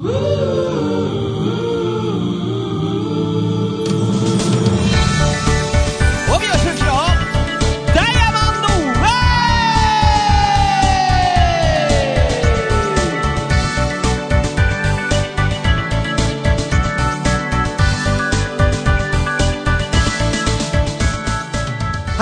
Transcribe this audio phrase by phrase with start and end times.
[0.00, 0.06] は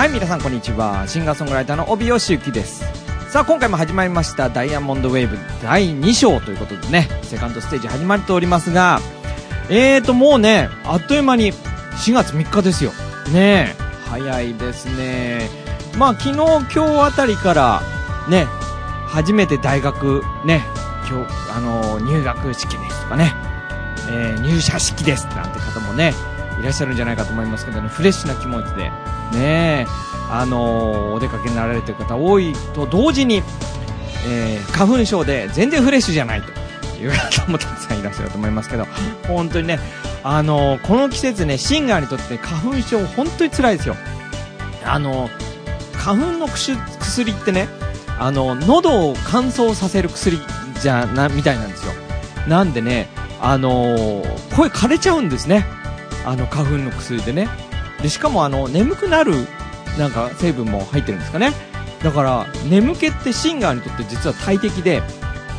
[0.07, 1.05] い皆さんこんにちは。
[1.07, 2.96] シンガーソングライターの帯吉之です。
[3.37, 8.99] さあ今回も始まりましたダイヤモンドウェーブ第2章ということでねセカンドステージ始まっておりますが
[9.69, 12.93] えーともうねあっという間に4月3日ですよ。
[13.31, 13.75] ね
[14.07, 15.51] 早いですね。
[15.99, 17.83] まあ昨日今日あたりから
[18.27, 18.45] ね
[19.05, 20.63] 初めて大学ね
[21.07, 23.35] 今日あの入学式ですとかね、
[24.09, 26.15] え入社式ですなんて方もね
[26.59, 28.91] いらっしゃるんじゃないかと思いますけどねフレッシュな気持ちで
[29.31, 29.87] ね
[30.29, 33.43] あのお出かけになられてる方多いと同時に、
[34.27, 36.51] えー花粉症で全然フレッシュじゃないと
[37.01, 38.85] いう方もたくさんいらっしゃると思いますけど
[39.27, 39.79] 本当にね
[40.23, 43.95] あのこの季節ねシンガーにとって花粉症本当に辛いですよ。
[44.85, 45.29] あの
[45.93, 47.67] 花粉の薬ってね
[48.19, 50.39] あの喉を乾燥させる薬
[50.81, 51.93] じゃなみたいなんですよ。
[52.47, 53.09] なんでね
[53.41, 54.23] あの
[54.55, 55.65] 声枯れちゃうんですね。
[56.25, 57.47] あの花粉の薬でね。
[58.01, 59.33] でしかもあの眠くなる
[59.97, 61.51] なんか成分も入ってるんですかね。
[62.03, 65.01] だから眠気ってシンガーにとって実は大敵で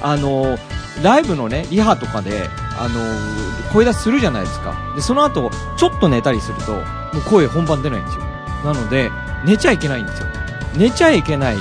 [0.02, 0.56] あの
[1.02, 4.92] ライブのねリハとかであの声出しするじゃないですか。
[4.94, 6.84] でその後ちょっと寝たりするともう
[7.28, 8.24] 声本番出ないんですよ。
[8.64, 9.10] なので
[9.44, 10.28] 寝ちゃいけないんですよ。
[10.76, 11.56] 寝ちゃいけない。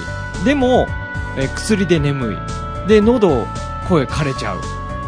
[0.46, 0.88] でも
[1.38, 2.88] え薬で眠い。
[2.88, 3.46] で喉
[3.90, 4.62] 声枯れちゃう。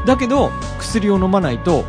[0.05, 1.85] だけど薬を飲まないと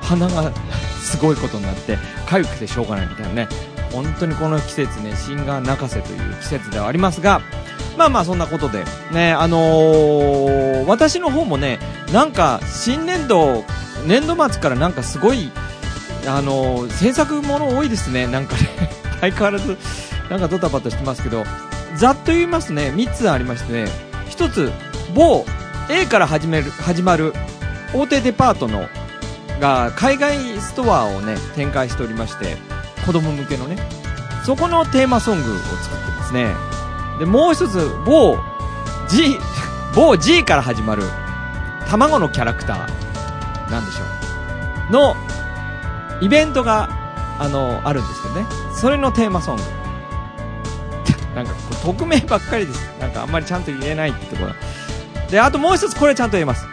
[0.00, 0.50] 鼻が
[1.00, 1.98] すごいことになって
[2.38, 3.48] 痒くてしょうがないみたいなね。
[3.92, 7.42] 本当にこの季節ねシンガー泣かせという季節ではありますが
[7.98, 11.78] まあまあそんなことでねあのー私の方もね
[12.10, 13.64] なんか新年度
[14.06, 15.50] 年度末からなんかすごい
[16.26, 18.26] あのー制作もの多いですね。
[18.26, 18.60] なんかね
[19.20, 19.76] 相変わらず
[20.30, 21.44] なんかドタバタしてますけど
[21.96, 23.84] ざっと言いますね3つありましてね
[24.30, 24.72] 1つ
[25.14, 25.44] 某
[25.90, 27.34] A から始める始まる
[27.92, 28.88] 大手デパートの
[29.62, 32.56] が海外ストアをね展開しておりまして
[33.06, 33.76] 子供向けのね
[34.44, 36.52] そこのテーマソングを作ってますね。
[37.20, 38.36] でもう一つ某
[39.08, 39.38] G
[39.94, 41.04] 某 G から始まる
[41.88, 44.04] 卵のキャラクターなんでしょ
[44.90, 44.92] う。
[44.92, 45.14] の
[46.20, 46.88] イベントが
[47.38, 48.46] あのあるんですけどね。
[48.74, 49.62] それのテーマソング。
[51.36, 52.80] なんかこ匿名ばっかりです。
[52.98, 54.54] なんかあんまりちゃんと言えないってところ。
[55.30, 56.66] であともう一つこれちゃんと言えます。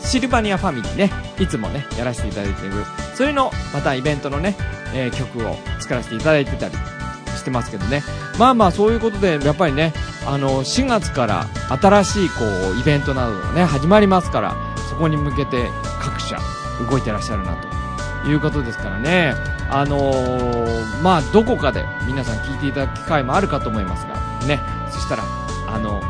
[0.00, 1.25] シルバニアファミリーね。
[1.38, 2.74] いつもねやらせていただいている
[3.14, 4.56] それのまたイベントのね、
[4.94, 6.74] えー曲を作らせていただいてたり
[7.36, 8.02] してますけどね。
[8.38, 9.92] まあまあそういうことでやっぱりね
[10.26, 11.46] あの4月から
[11.80, 12.34] 新しいこ
[12.76, 14.56] うイベントなどがね始まりますから
[14.90, 15.68] そこに向けて
[16.00, 16.38] 各社
[16.90, 17.56] 動いてらっしゃるな
[18.22, 19.34] ということですからね。
[19.70, 24.14] あのーまあどこかで皆さん聞いていただく機会もあるかと思いますが
[24.46, 24.60] ね。
[24.90, 25.24] そしたら
[25.68, 26.00] あの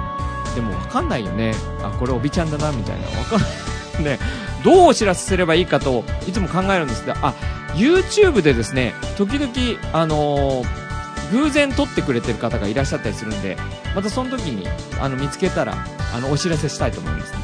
[0.54, 1.54] でも分かんないよね。
[1.82, 3.08] あこれおびちゃんだなみたいな。
[3.08, 3.50] 分かんない。
[4.18, 4.18] ね。
[4.66, 7.34] どうお知らせすればいいかといつも考えるんですがあ
[7.76, 9.52] YouTube でですね時々
[9.96, 10.86] あのー
[11.32, 13.56] 偶然撮ってくれてる方がいらっしゃったりするんで
[13.94, 14.66] またその時に
[15.00, 15.74] あの見つけたら
[16.14, 17.32] あのお知らせしたいと思います。
[17.32, 17.40] の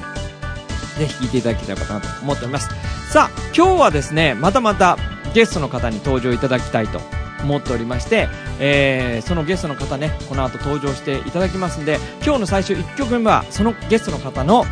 [0.99, 2.69] でぜひ聞いていただければなと思っております。
[3.13, 4.97] さあ今日はですねまたまた
[5.35, 7.01] ゲストの方に登場いただきたいと
[7.43, 8.29] 思っておりまして、
[8.61, 14.65] えーそのゲストの方ねこの後登場していただきますんで今日の最終1曲目はそのゲストの方の、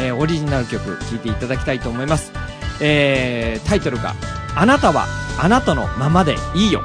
[0.00, 2.32] えーオリジナル曲聴いていただきたいと思います、
[2.80, 4.14] えータイトルが
[4.56, 5.06] 「あなたは
[5.38, 6.82] あなたのままでいいよ」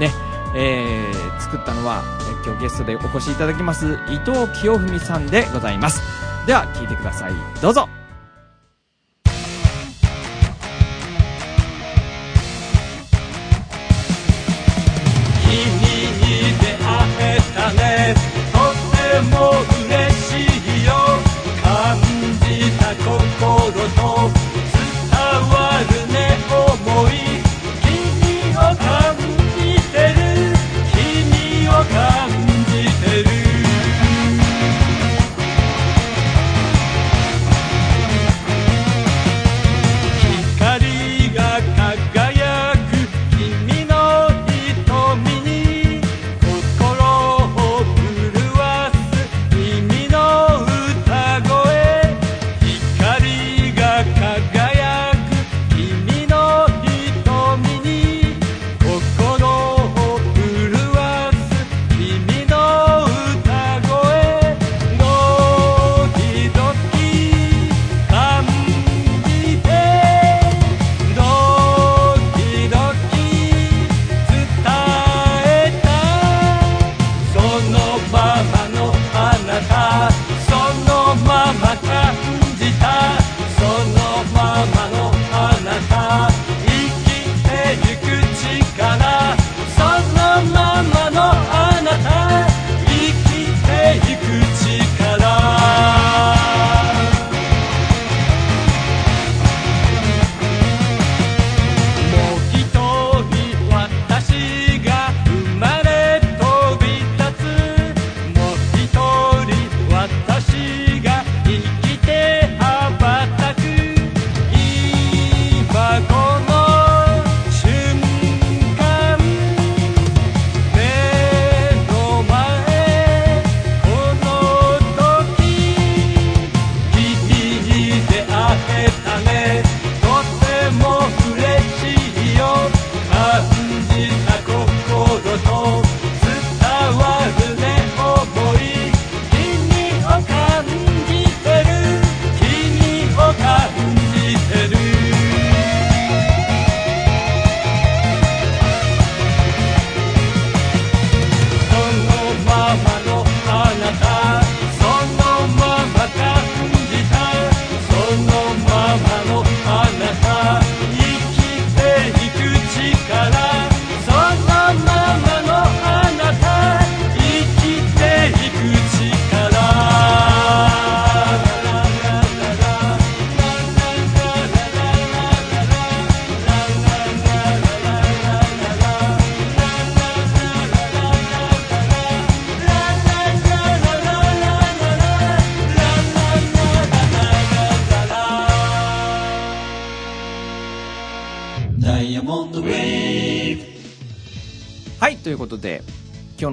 [0.00, 0.10] ね。
[0.54, 2.02] えー作ったのは、
[2.46, 6.00] 今日ゲストでお越しいただきます伊藤清文さんでございます。
[6.46, 7.32] では聴いてください。
[7.60, 8.01] どうぞ。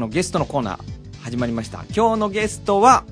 [0.09, 0.79] ゲストのコーナー、
[1.21, 1.85] 始まりました。
[1.95, 3.03] 今日のゲストは、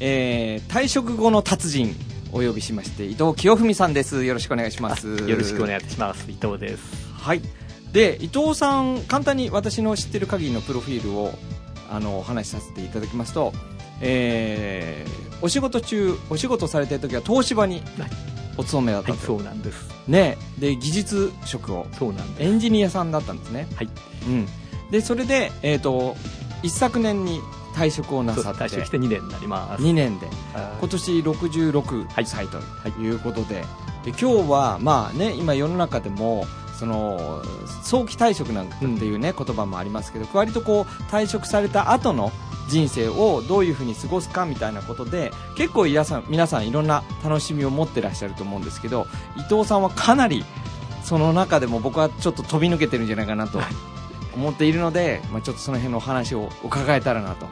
[0.00, 1.94] えー、退職後の達人、
[2.32, 4.24] お呼びしまして、伊藤清文さんです。
[4.24, 5.08] よろしくお願いします。
[5.08, 6.24] よろしくお願いします。
[6.30, 7.12] 伊藤です。
[7.12, 7.42] はい。
[7.92, 11.34] で、伊藤さん、簡単に私の知ってる限りのプロフィールを、
[11.90, 13.52] あの、お話しさせていただきますと、
[14.00, 18.10] えー、お仕事中、お仕事されてる時は東芝にはい
[18.56, 19.88] お勤めだったはい、と、そうなんです。
[20.08, 22.48] ね、で、技術職を、そうなんです。
[22.48, 23.68] エンジニアさんだったんですね。
[23.76, 23.88] はい。
[24.26, 24.46] うん。
[24.90, 26.16] で、それで、えっ、と、
[26.62, 27.40] 一昨年に
[27.74, 29.82] 退職をなさって、退職して2年になります。
[29.82, 30.28] 2年で、
[30.80, 32.26] 今年66はい。
[32.26, 32.58] 歳と
[33.00, 33.64] いうことで、
[34.04, 36.46] で今日は、まあね、今世の中でも、
[36.78, 37.42] その
[37.82, 42.30] 早期退職なんていうね、言葉もありますけど割とこう退職された後の
[42.68, 49.06] 人生をどういうふうに過ごすかみたいなことで結構皆さん皆さんいろんな楽しみを持ってらっしゃると思うんですけど
[49.36, 50.44] 伊藤さんはかなり
[51.02, 53.58] その中でも僕はちょっと飛び抜けてるんじゃないかなと
[54.38, 57.46] 思っているので、まあ、ちょっとその辺のお話を伺えたらなと。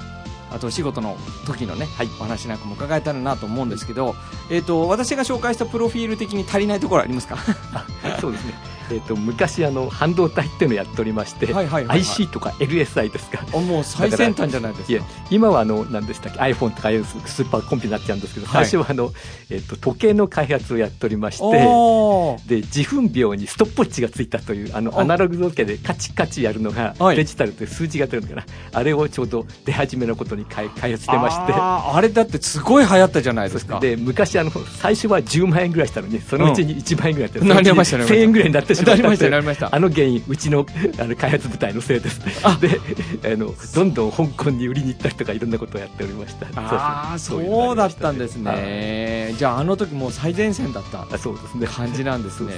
[0.48, 1.88] あとお仕事の時のね、
[2.20, 4.14] お話なんかも伺えたらなと思うんですけど、
[4.48, 7.36] えっ、と、私が紹介したプロフィール的に足りないところありますか？
[8.20, 8.54] そうですね。
[8.90, 11.98] えっ、と、昔、あの、半導体っていうのをやっておりまして、はいはいはいはい。
[12.00, 13.44] IC とか LSI ですか。
[13.52, 15.06] あもう 最先端じゃないですいやか。
[15.30, 16.88] 今はあの何でしたっけ iPhone とか
[17.26, 18.66] スーパーコンピになっちゃうんですけど、はい。
[18.66, 19.12] 最初はあの、
[19.50, 21.44] えっと時計の開発をやっておりまして
[22.46, 25.00] で自分秒にストップウォッチがついたというあのあ。
[25.00, 27.16] アナログ時計でカチカチやるのがはい。
[27.16, 31.52] デジタルで数字が出るのかな、あれをちょうど出始めのことに開開発してまして。
[31.56, 33.80] あれだってすごい流行ったじゃないですか。
[33.80, 39.75] で昔あの最初は10万円ぐらいしたのにそのうちに1万円ぐらいって、う んなりましたね1000円ぐらいになってしまったなりましたなりました。
[39.75, 40.66] あの原因うちの
[40.99, 42.21] あの開発部隊のせいです。
[42.61, 42.80] で
[43.33, 46.47] あのどんどん香港に売りに行ったりとかいろんなことをやっておりました。
[46.61, 49.35] ああ、そうだったんですはいね。
[49.37, 51.06] じゃああの時もう最前線だった。
[51.11, 51.66] あそうですね。
[51.66, 52.52] 感じなんですね。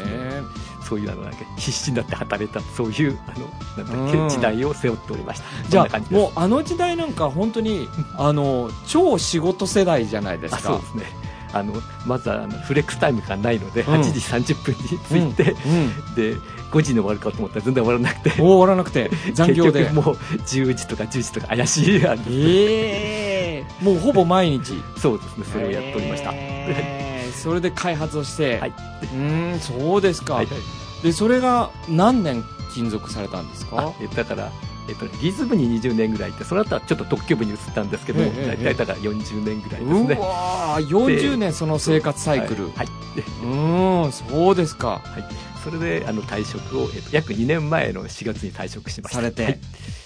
[0.89, 3.39] そういうあのなんか必死になって働いたそういうあ
[3.79, 4.29] のなんだっけ、うん。
[4.29, 5.45] 時代を背負っておりました。
[5.69, 10.59] じゃあもうあの時代なんか本当にあの超仕事世代じゃないですか。
[10.59, 10.87] あそうで。
[10.87, 11.28] すね
[11.59, 11.75] あの
[12.07, 13.95] まずはあのフレックスタイムがないので、うん。
[13.95, 14.73] 8時30分
[15.23, 15.55] に着いて、う
[16.13, 16.15] ん。
[16.15, 16.35] で
[16.71, 18.41] 5時に終わるかと思ったら全然終わらなくて。
[18.41, 19.11] もう終わらなくて。
[19.33, 19.81] 残業で。
[19.81, 24.83] 結局もう10時とか10時とか怪しいあのええもうほぼ毎日。
[24.99, 27.33] そうですねそれをやっておりました、えー。
[27.33, 28.71] それで開発をして、はい。
[28.71, 31.03] うーんそうですか、はいはい。
[31.03, 34.53] でそれが何年勤続されたんですあかえだから、
[34.89, 42.87] えっと、技術部に20年ぐらいいてその後はちょっと特許部に移ったんですけど大体だから40年ぐらいですうねわー40年その生活サイクル、はい、はい。
[43.15, 45.03] でうーんそうですか。
[45.05, 45.25] はい、
[45.69, 49.21] それであの退職を、えっと、約2年前の4月に退職しました。
[49.21, 49.59] されて、はい。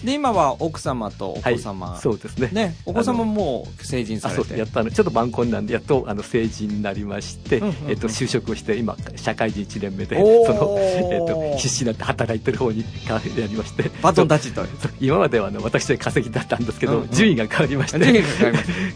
[0.03, 2.01] で今は奥様とお子様、はい。
[2.01, 2.49] そうですね。
[2.51, 2.75] ね。
[2.85, 4.57] お子様ももう成人されて。
[4.57, 4.91] やっとあの。
[4.91, 7.89] ちょっと晩婚なんでやっとあの成人になりまして、うんうんうん。
[7.91, 13.89] えっと、就職をして今社会人1年目でその、えっと、必死になって働いてる方に変わやりまして。
[14.01, 14.65] バトンタッチと
[14.99, 17.11] 今まではあの私で稼ぎだったんですけど、うんうん。
[17.11, 18.23] 順位が変わりまして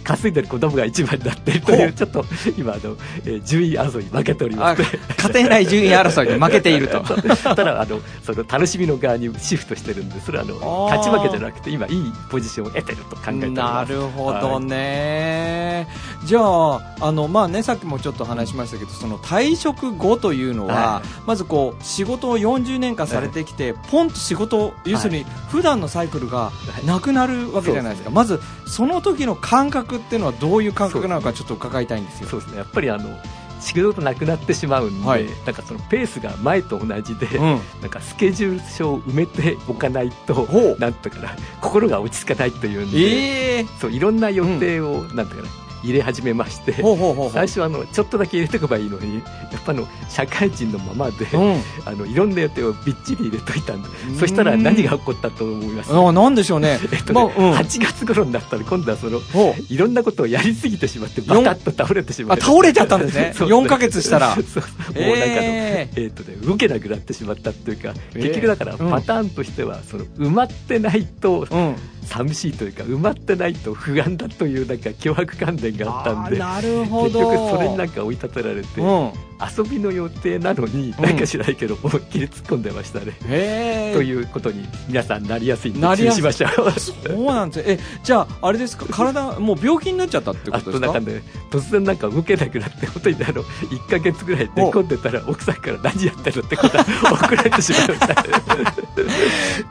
[0.04, 2.26] 稼いでる子供が一番になっているというちょっと
[2.58, 7.02] 今あの、えー順位争いに負けておりまあして家庭内順位争いで負けていると。
[7.44, 15.88] ただあのその楽しみの側にシフトしてるんでそれはあの勝ち負けじゃなくて今いいポジションを得てると考えてなるほどね、
[16.26, 26.52] じゃああの、まあね、さっきもちょっと話しましたけどその退職後というのは、はまずこう仕事を40年間されてきて、ポンと仕事を要するに普段のサイクルが
[26.86, 28.44] なくなるわけじゃないですか、そうですね。
[28.44, 32.30] まずその時の感覚っていうのはどういう感覚なのかちょっと伺いたいんですよ。
[32.30, 32.58] そうですね。
[32.58, 33.10] やっぱりあの
[33.68, 35.26] 仕事なくなってしまうんで、はい。
[35.46, 37.60] なんかそのペースが前と同じで、うん。
[37.82, 40.48] なんかスケジュール書を埋めておかないと
[40.80, 41.30] なんとかな
[41.62, 45.50] 心が落ち着かないというんで、ええそういろんな予定を、なんとかな
[45.84, 46.74] 入れ始めまして、
[47.32, 49.22] 最初はあのちょっとだけ入れておけばいいのにや
[49.58, 51.62] っぱあの社会人のままで、うん。
[51.86, 54.16] あのいろんな予定をびっちり入れといたんでうん。
[54.16, 55.94] そしたら何が起こったと思います？
[55.94, 56.80] あなんでしょうね。
[56.92, 57.32] えっとねまあうん。
[57.54, 59.22] 8月頃になったら今度はその
[59.70, 62.44] いろんなことをやりすぎてしまってバタッと倒れてしまって。
[62.44, 63.34] あ倒れちゃったんですね。
[63.38, 64.36] そう4ヶ月したら。
[64.36, 64.46] もうなんか
[64.98, 68.24] ええーとね、動けなくなってしまったっていうか、えー。
[68.24, 68.90] 結局だからうん。
[68.90, 79.12] パターンとしてはその埋まってないとうん、寂しいというか埋まってないと不安だというなんか脅迫観念があったんでなるほ結ど局それになんか追い立てられて、うん、
[79.58, 81.04] 遊びの予定なのにうん。
[81.04, 83.14] なんか知らないけど思いっきり突っ込んでましたね。
[83.28, 86.72] へえということに皆さんなりやすいんで注意しましょう。
[86.80, 87.66] そうなんですよ。
[87.68, 88.86] えじゃああれですか？
[88.90, 90.88] 体もう病気になっちゃったってこあとですか？
[90.88, 91.22] となんかね
[91.52, 96.86] 突然なんか動けなくなって本当にあの1か月ぐらい寝込んでたら奥さんから何やってるってことは
[97.24, 98.26] 送られてしまいました。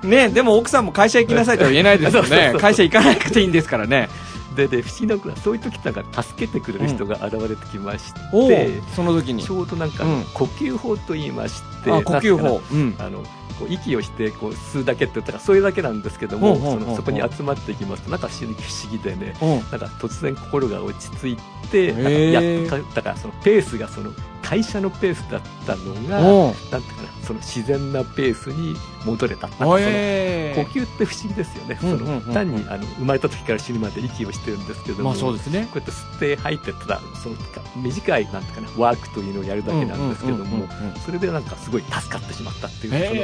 [0.07, 2.55] ねでも奥さんも会社行きなさいとは言えないですよね。
[2.61, 4.09] 会社行かなくていいんですからね
[4.57, 8.51] でで不思議なことはそういう時なんか助けてくれる人が現れてきまして、おお
[8.95, 9.45] その時に。
[9.45, 10.25] ちょうどなんか、うん。
[10.35, 12.61] 呼吸法と言いましてあ呼吸法。
[12.73, 12.97] うん。
[12.99, 13.23] あの
[13.59, 18.53] こう息をしてこう吸うだけって言ったらそれだけなんですけども、そのそこに集まっていきますとなんか不思
[18.91, 19.51] 議でねうん。
[19.51, 21.37] なんか突然心が落ち着い
[21.71, 21.87] て、
[22.33, 24.13] やっだからそのペースがその
[24.49, 29.49] 会社のペースだったのが、おなんていうかなその自然なペースに戻れた。
[29.49, 31.79] なんかその呼吸って不思議ですよね。
[31.83, 32.29] うんそのうんうん。
[32.29, 35.69] うん単にあの生まれた時から死ぬまで息をしてるんですけども、まあそうですね。
[35.73, 37.37] こうやって吸って吐いてただその
[37.83, 40.69] 短いなんていうかなワークというのをやるだけなんですけども
[41.05, 43.21] それでなんかすごい助かってしまったっていう、その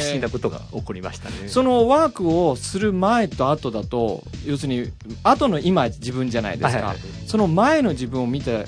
[0.00, 1.48] 不思議なことが起こりましたね。
[1.48, 4.90] そのワークをする前と後だと要するに
[5.22, 6.66] 後の今自分じゃないですか。
[6.68, 6.98] はいはいはい。
[7.26, 8.64] その前の自分を見て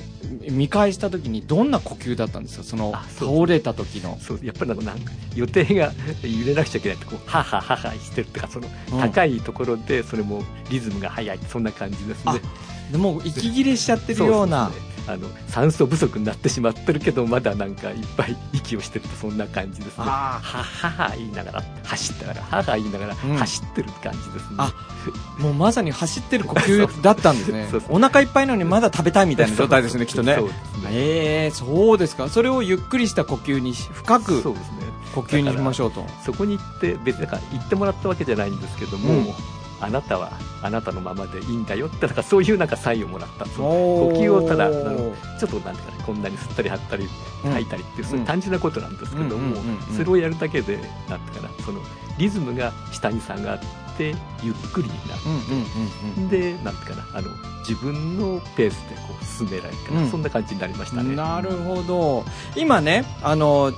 [0.51, 4.19] 見返した時にどんな呼吸だったんですかその倒れた時の。
[4.21, 9.01] そうやっぱりなんかなんか予定が揺れなくちゃいけないとこうハハハハしてるっていうかそのうん。
[9.01, 12.41] 高いところでそれもリズムが速いそんな感じですね。
[12.91, 20.05] でもう息切れしちゃってるようなそうそうそうあの酸素不足になってしまってるけどまだなんかいっぱい息をしてるとそんな感じですね。
[20.05, 23.37] はあはは言いながら走ったからはは言いながらうん。
[23.37, 24.57] 走ってる感じですね。
[24.59, 24.73] あ
[25.39, 27.69] もうまさに走ってる呼吸だったんですね。
[27.89, 30.37] お腹いっぱいなのにまだ食べたいみたいな状態ですねきっとね。
[30.37, 30.89] そうですね。
[30.91, 32.29] ええそうですか。
[32.29, 34.79] それをゆっくりした呼吸にし深くそうですね。
[35.15, 36.05] 呼吸にしましょうと。
[36.25, 39.27] そこに行って別に行ってもらったわけじゃないんですけども、うん
[39.85, 43.47] あなたはあなたのままでいいんだよってなんかそういうなんかサインをもらった。
[43.47, 47.09] その呼呼吸をただちょっとなんていうかねこんなに吸ったり張ったり
[47.45, 47.53] うん。
[47.53, 49.57] 吐いたりっていう、そういう単純なことなんですけども、
[49.97, 51.81] それをやるだけでなんていうかなその
[52.19, 53.59] リズムが下に下がっ
[53.99, 55.15] てゆっくりにな
[56.25, 56.29] る。
[56.31, 57.29] で、なんていうかな、あの、
[57.61, 60.11] 自分のペースでこう進められるから、うん。
[60.11, 61.15] そんな感じになりましたね。
[61.15, 62.25] なるほど。
[62.57, 63.73] 今ねあの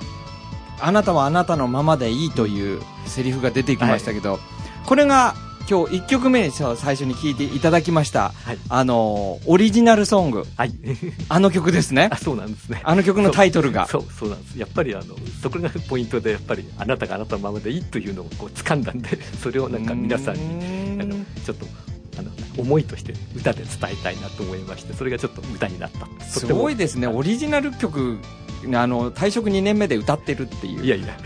[0.81, 4.39] あなたはあなたのままでいいというセリフが出てきましたけど、
[4.85, 5.35] これが
[5.69, 8.59] 今日1曲目に最初に聴いていただきました、はい。
[8.69, 10.45] あのオリジナルソング。
[10.57, 10.73] はい。
[11.29, 12.09] あの曲ですね。
[12.15, 12.81] あ、そうなんですね。
[12.85, 13.89] あの曲のタイトルが。
[13.89, 14.59] そう、そうなんです。
[14.59, 15.05] やっぱりあの、
[15.43, 21.67] そこがポイントで、やっぱりあなたがあなたのままでいいというのをこう掴んだんで、 それをなんか皆さんに、あの、ちょっと、
[22.19, 26.25] あの、思いとして歌で伝えたいなと思いまして、それがちょっと歌になった。
[26.25, 27.09] すごいですね。
[27.09, 28.19] オリジナル曲
[28.75, 30.85] あの退職2年目で歌ってるっていう。
[30.85, 31.17] いやいや、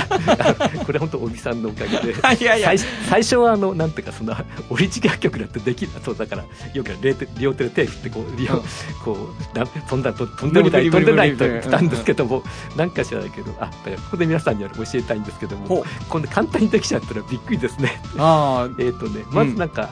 [0.84, 2.14] これ本当、小木さんのおかげで。
[2.40, 2.66] いやいや。
[2.66, 6.90] 最最初はあのなんていうかそんなオリジナル曲だってできるそうだからよく
[7.38, 12.42] 両手で手振ってこうこうな飛んだと飛んでみたい飛んでないとうん言ったんですけども、
[12.76, 13.72] なんか知らないけどあこ
[14.12, 18.00] こで皆さんには教えたいんですけどもこんな簡単にできちゃったらびっくりですね。
[18.18, 19.90] あ えっとねまずなんか、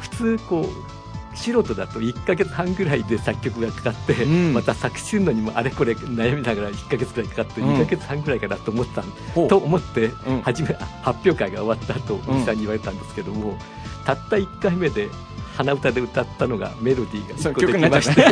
[0.00, 0.99] 普通こう
[1.40, 4.52] 素人だと1か月半ぐらいで作曲がかかって、うん。
[4.52, 7.74] また作詞するのにもあれこれ悩みながら1か月ぐらいかかってうん。
[7.74, 9.02] 2か月半ぐらいかなと思った
[9.40, 9.48] う。
[9.48, 10.42] と思って、うん。
[10.42, 13.58] 初めあ発表会が終わった後うんおじさんに言われたんですけども、
[14.04, 15.08] たった1回目で
[15.60, 18.24] 鼻歌で歌ったのがメロディーが1個できまして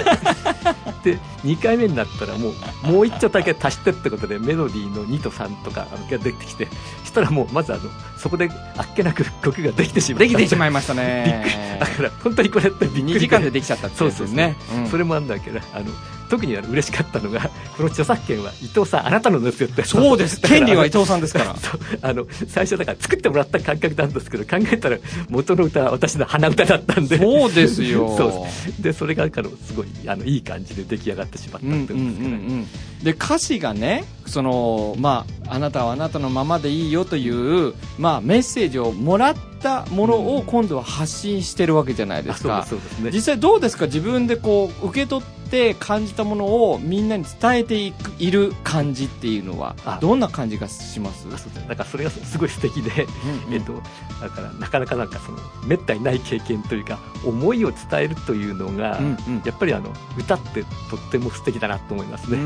[1.12, 2.52] で2回目になったらも
[2.84, 6.68] うもう一丁だけ足してってことでメロディーの2と3とかが出てきて
[7.04, 7.82] したらもうまずあの
[8.16, 10.24] そこであっけなく曲ができてしまった。
[10.24, 11.78] できてしまいましたね。
[11.80, 14.56] だから本当にこれってびっくり2時間でできちゃったってやつですね。
[14.74, 14.86] うん。
[14.88, 15.84] それもあるんだけどあの
[16.28, 17.40] 特にあの嬉しかったのが
[17.76, 19.84] この著作権は伊藤さんあなたのですよって。
[19.84, 20.40] そうです。
[20.42, 21.56] 権利は伊藤さんですから。
[22.02, 27.18] あの最初だから作ってもらった感覚なんですけど考えたら元の歌は私の鼻歌だったんで。
[27.18, 28.14] そうですよ。
[28.16, 28.46] そ
[28.78, 32.66] うでそれがあのすごいあのいい感じで出来上がってしまったってうんうんうんいうんですかね、
[33.00, 33.04] うん。
[33.04, 42.66] で歌詞がねそのまああなたはあなたのままでいいよというまあメッセージをもらったものを今度は発信してるわけじゃないですか。
[42.70, 43.10] うですね。
[43.12, 43.86] 実際どうですか？
[43.86, 49.74] 自分でこう受け取って感じたものをみんなに伝えていくいる感じっていうのは。
[49.84, 49.98] あ。
[50.00, 51.26] どんな感じがします？
[51.32, 53.54] あそうですだからそれがすごい素敵で、うんうん。
[53.54, 53.82] えっと、
[54.20, 59.42] だからなかなかなんかそのめったにない経験というか思いを伝えるというのが、うんうん。
[59.44, 62.36] やっぱりあの歌ってとっても素敵だなと思いますね。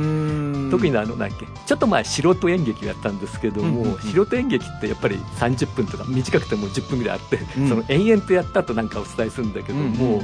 [0.71, 3.99] 特にあのなんけちょっと前素人演劇をやったんですけども、うんうんうん。
[3.99, 7.69] 素人演劇ってやっぱり30分とか短くても10分ぐらいあって、うん。
[7.69, 10.23] その延々とやった後なんかお伝えするんだけども、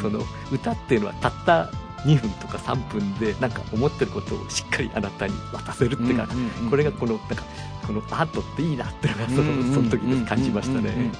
[0.00, 1.70] その歌っていうのはたった
[2.04, 6.28] 2分とか3分でなんか思ってることをしっかりあなたに渡せるっていうか、
[6.70, 7.44] これがこのなんか
[7.86, 11.12] このアートっていいなっていうのがその,、その時に感じましたね。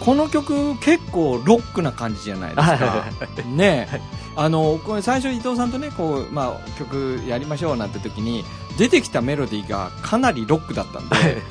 [0.00, 2.76] この曲結構ロックな感じじゃないですか。
[2.76, 3.04] は
[3.46, 4.02] いねはい。
[4.34, 8.44] あのこれ最初伊藤さんとねこう、まあ、曲やりましょうなんて時に
[8.78, 11.42] 出てきたメロディーがかなりロックだったんで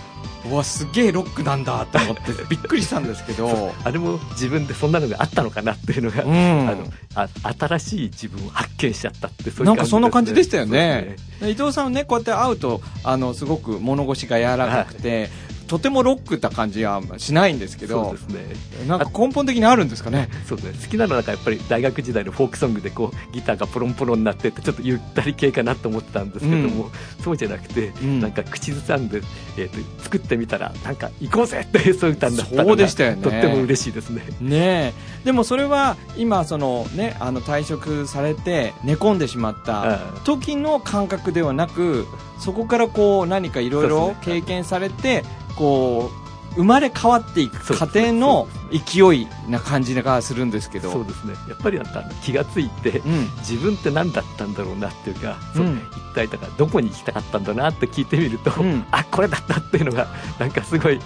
[0.49, 3.73] うわすげえロックなんだと思ってびっくりしたんですけど。
[3.83, 6.69] あれも自分でそんなのがあったのかなっていうのが、うん。
[6.69, 7.27] あのあ
[7.59, 11.15] 新しい自分を発見しちゃったってそういうなんかそんな感じでしたよね。
[11.39, 15.29] です伊藤さんはねこうやって会うとあのすごく物腰が柔らかくて、
[15.71, 18.87] とてもロックな感じはしないんですけどそうですね。
[18.89, 20.27] なんか根本的にあるんですかね？
[20.45, 20.65] そうです。
[20.73, 26.89] ね好きなのはやっぱり大学時代のフォークソングでこうギターがポロンポロンになってってちょっとゆったり系かなと思ってたんですけども、
[27.23, 28.19] そうじゃなくて、ん。
[28.19, 29.21] なんか口ずさんで、
[29.57, 33.23] えー、と作ってみたらなんか行こうぜってそういう歌になったのがしたよね。
[33.23, 34.23] とっても嬉しいですね。
[34.41, 35.23] ねえ。
[35.23, 42.07] でもそれは今そのねあの退職されて寝込んでしまった時の感覚ではなく
[42.39, 45.23] そこからこう何かいろいろ経験されて
[45.55, 46.20] こう
[46.55, 50.91] 生まれ変わっていく過程の勢いな感じがするんですけど。
[50.91, 51.33] そうですね。
[51.47, 53.29] やっぱりなんか気がついて、うん。
[53.39, 55.81] 自分って何だったんだろうなっていうか、そううん。
[55.91, 58.85] 一体だからどこに行きたかったんだなって聞いてみると、うん。
[58.91, 60.07] あこれだったっていうのが
[60.39, 60.99] なんかすごい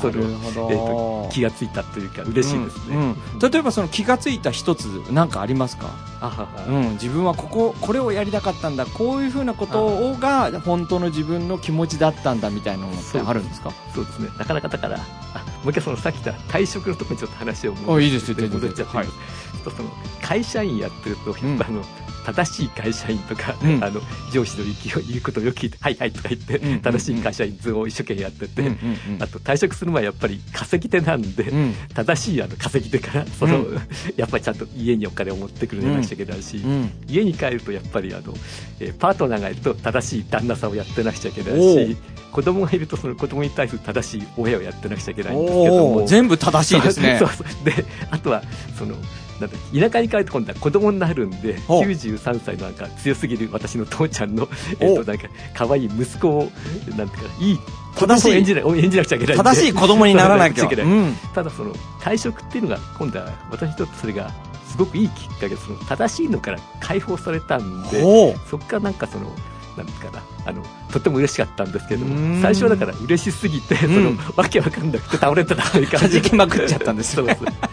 [0.00, 3.00] それをなるほど、えーと気がついたというか嬉しいですね、うん。
[3.00, 3.16] うん
[3.50, 6.48] 例えばその気がついた一つ何かありますか、あはは。
[6.68, 8.86] うん、自分はこここれをやりたかったんだ。
[8.86, 13.72] こういうふうなことをが本当の自分の気持ちだったんだみたいなのってあるんですか？
[13.94, 14.04] そう。
[14.04, 14.28] ですね。
[14.38, 15.00] なかなかだから。
[15.34, 19.06] あもう一回そのさっき言った退職のところにちょっと話をあいいですよ戻っちゃって、はい。
[19.06, 19.12] ちょ
[19.60, 19.90] っとその
[20.22, 21.82] 会社員やってると、んやっぱあの
[22.26, 23.84] 正しい会社員とか、うん。
[23.84, 24.00] あの
[24.32, 29.22] 上司の言う言うことをよく聞いて「はいはい」とか言って、うん正しい会社員図を一生懸命やってて、うんうんうん。
[29.22, 31.74] あと退職する前はやっぱり稼ぎ手なんで、うん。
[31.94, 33.80] 正しいあの稼ぎ手からその、うん。
[34.16, 36.90] やっぱりちゃんと家にお金を持ってくるんじゃなくちゃいけないし、うん。
[37.08, 38.34] 家に帰るとやっぱりあの、
[38.80, 41.96] えーパートナーがいると正しい旦那さんをやってなくちゃいけないし
[42.32, 46.06] 子供がいるとその子供に対する正しい親をやってなくちゃいけないんですけども。
[46.06, 47.20] 全部正しいですね。
[47.64, 48.42] であとは
[48.78, 48.96] その
[49.40, 49.56] なんだ
[49.88, 51.82] 田舎に帰ると今度は子供になるんでほう。
[51.82, 54.48] 93歳のなんか強すぎる私の父ちゃんの、
[54.80, 56.50] えおっとなんか可愛い息子を
[56.96, 57.58] なんていうかいい
[57.96, 58.26] 正しい。
[58.26, 60.64] 子供を演じな演じなくちゃいけない正しい子供にならなきゃ。
[60.66, 60.84] いけない。
[60.84, 61.16] うん。
[61.34, 64.30] ただその退職っていうのが今度は私にとってそれが
[64.70, 69.32] すごくいいきっかけでその正しいのから解放されたんでそこからなんかその
[69.76, 72.36] なんですかなあのとっても嬉しかったんですけどうーん。
[72.36, 77.36] も最初はだから嬉しすぎて、そのわけわかんなくて倒れてたという感じ弾きまくっちゃったんですよね。
[77.38, 77.65] そうそう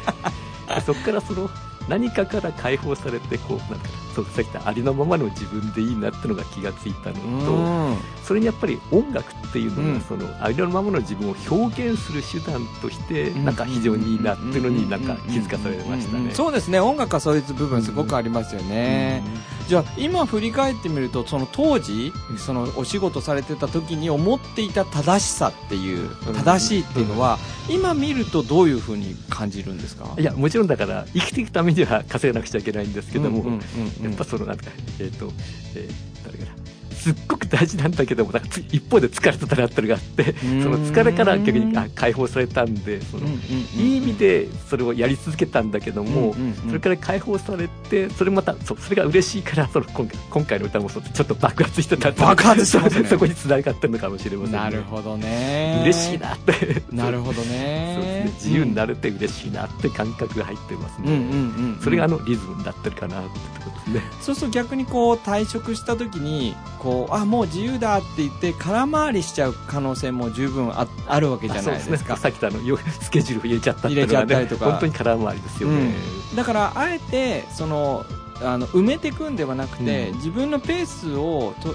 [0.85, 1.49] そこからその
[1.87, 7.97] 何かから解放されてこうなんかそうさっき言ったありのままの自分でいいなってのが気がついたのと、うん。
[8.23, 10.01] それにやっぱり音楽っていうのが、うん。
[10.01, 13.45] そのありのままの自分を表現する手段として、うん。
[13.45, 16.25] なんか非常にいいなっていうのになんか気づかされましたね。
[16.25, 16.31] うん。
[16.31, 16.79] そうですね。
[16.79, 19.23] 音楽はそういう部分すごくありますよね、
[19.67, 26.33] じゃあ今振り返ってみるとその当時そのお仕事されてた時に思っていた正しさっていううん。
[26.35, 27.37] 正しいっていうのは
[27.69, 30.13] 今見るとどういうふうに感じるんですか？
[30.17, 33.59] いやもちろんだから生きていくためには稼がなくちゃいけないんですけども、うんうんうん
[34.02, 34.65] うんやっぱそのなんか
[34.99, 35.31] えっ、と、
[35.75, 36.63] えー、誰かな。
[37.03, 46.53] すっごく大事なんだけどもなんかつ一方で疲れてたなってのがあってその疲れから逆にあ解放されたんでその、うんうんうんいい意味でそれをやり続けたんだけども、うんうんうん。
[46.67, 52.89] それから解放されてそれまたそうそれが嬉しいからその今回今回の歌もちょっと爆発してた爆発してね。
[53.03, 55.81] そ そこにつながってるのかもしれません、ね、なるほどね。
[55.83, 56.83] 嬉しいなって。
[56.91, 57.57] なるほど そうですね。
[57.57, 61.79] ね自由になれて嬉しいなって感覚が入ってますね、うんうんうんうん。
[61.83, 64.11] それがあのリズムになってるかなってところですね。
[64.21, 72.13] そうすると逆にこう退職した時にこうあもう自由だって言って空回りしちゃう可能性も十分ああるわけじゃないですか。
[72.13, 74.71] あそうさっき言ったあのよスケジュール入れちゃったっていうのが入れちゃったりとか。
[74.71, 75.93] 本当に空回りですよね、
[76.35, 78.05] だからあえてその
[78.41, 80.17] あの埋めていくんではなくて、うん。
[80.17, 81.73] 自分のペースをと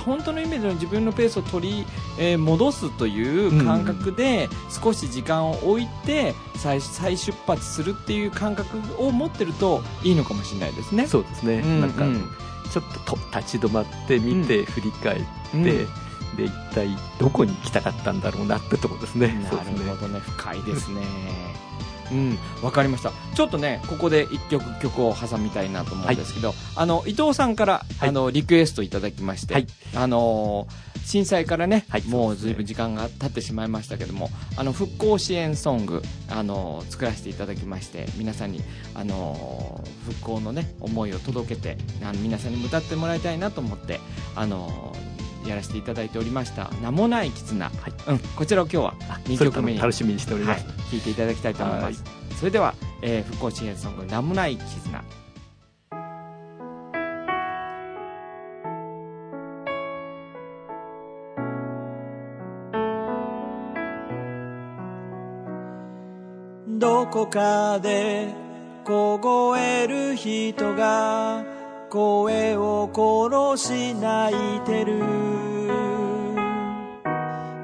[0.00, 1.86] 本当の意味での自分のペースを取り、
[2.18, 11.06] えー戻すという感覚で少し時間を置いて再再出発するっていう感覚を持ってるといいのかもしれないですね。
[11.06, 12.30] そうですね、うんなんかうん
[12.70, 15.64] ちょっとと立ち止まってみて、振り返って、うん。
[16.36, 19.28] で一体どこに行きたかったんだろうなってとこですね。
[19.42, 20.20] なるほどね。
[20.20, 21.02] 深いですね
[22.10, 23.12] うんわかりました。
[23.34, 28.08] ちょっとねここで一曲曲を挟みたいなと思うんですけど、あの伊藤さんから、はい。
[28.08, 29.66] あのリクエストいただきまして、はい。
[29.94, 32.02] あのー震災からね、はい。
[32.02, 38.60] もうずいぶん時間が経ってしまいましたけどもあの復興支援ソング、あのー作らせていただきまして皆さんに、
[38.94, 43.98] あのー復興のね思いを届けてあの皆さんにも歌ってもらいたいなと思って、
[44.36, 45.09] あのー
[45.46, 47.74] やらせていただいておりました「名もない絆」はい。
[48.08, 52.02] うん、こちらを今日は2それ曲目に楽しみにしております、はい、聞いていただきたいと思います。
[52.38, 55.02] それでは、えー復興支援ソング「名もない絆」
[66.78, 68.28] どこかで
[68.84, 71.44] 凍える人が
[71.90, 75.02] 声を殺し泣いてる。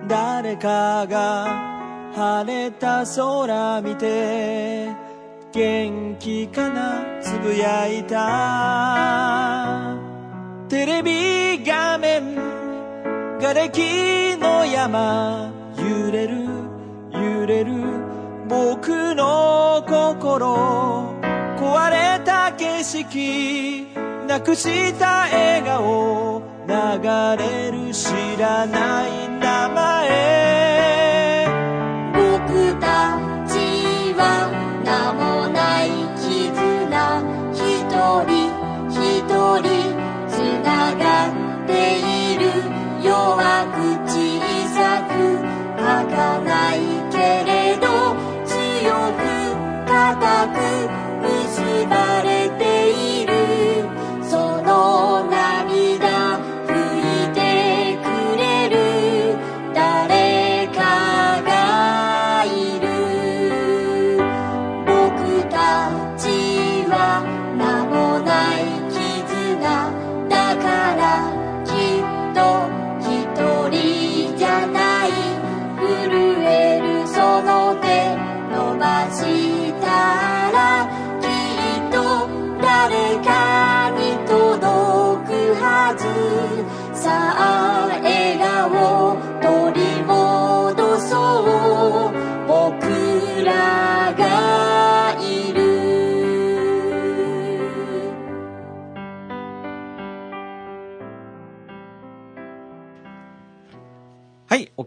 [0.09, 4.89] 誰かが晴れた空見て
[5.53, 9.95] 元気かなつぶやいた。
[10.69, 12.35] テレビ画面
[13.41, 16.49] 瓦礫の山揺れる
[17.13, 17.75] くれる。
[18.49, 21.15] 僕の心
[21.57, 23.87] 壊れた景色。
[24.27, 26.73] なくした笑顔流
[27.39, 31.47] れる知らない名前。
[32.13, 33.55] 僕たち
[34.19, 34.51] は
[34.85, 37.23] 名もない絆。
[37.55, 37.63] 一
[38.27, 38.51] 人
[38.91, 38.99] 一
[39.63, 39.69] 人
[40.29, 40.35] つ
[40.65, 41.33] ながっ
[41.69, 42.43] ている。
[43.05, 43.39] 弱
[43.71, 43.79] く
[44.11, 44.13] 小
[44.75, 45.15] さく。
[45.79, 46.79] 儚い
[47.13, 47.87] けれど
[48.45, 48.55] 強
[49.15, 49.23] く
[49.87, 49.95] 固
[50.49, 50.59] く
[51.23, 52.36] 結ばれ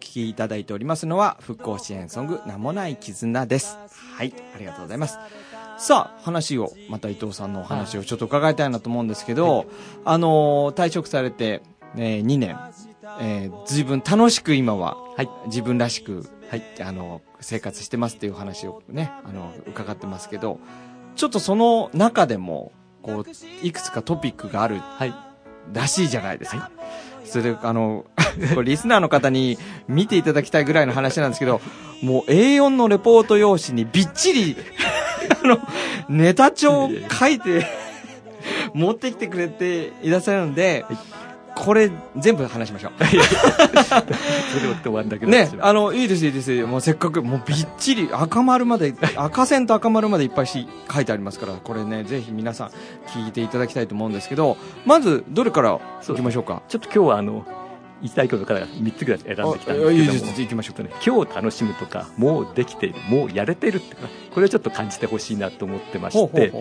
[0.10, 3.78] はい、お聞きいただいておりますのは、復興支援ソング、名もない絆です。
[4.18, 5.20] はい、ありがとうございます。
[5.78, 9.68] さあ、話を、また伊藤さんのお話をちょっと伺いたいなと思うんですけど、
[10.06, 11.62] あのー退職されて、
[11.96, 12.58] えー2年、
[13.22, 20.60] えー、随分楽しく今は、はい自分らしく、はいあの、生活してますっていう話をね、あの、伺ってますけど、
[21.16, 22.72] ちょっとその中でも、
[23.04, 25.14] こう、いくつかトピックがあるはい
[25.74, 26.72] らしいじゃないですか。
[27.30, 28.06] それ、あの、
[28.56, 31.62] これリスナーの方に見ていただきたいぐらいの話なんですけど、
[32.02, 34.58] もう A4 のレポート用紙にびっちり、
[35.44, 35.60] あの、
[36.10, 36.90] ネタ帳を
[37.20, 37.66] 書いて、
[38.74, 40.86] 持ってきてくれていらっしゃるんで、
[41.60, 42.92] これ全部話しましょう。
[42.98, 43.20] それで
[44.82, 46.66] 終わるんだけどね、あの、いいです、いいです。
[46.66, 52.70] もうせっかく、もうびっちり赤丸まで、赤線と赤丸までいっぱいし書いてありますから、これね、ぜひ皆さん
[53.08, 56.62] 聞いていただきたいと思うんですけど、まず、どれから行きましょうか？
[56.70, 57.46] ちょっと今日はあの
[58.02, 59.92] 言いたいことから3つぐらい選んできたんですけども。
[61.06, 63.98] 今日楽しむとかもうできているもうやれてるって
[64.34, 66.54] これをちょっと感じてほしいなと思ってまして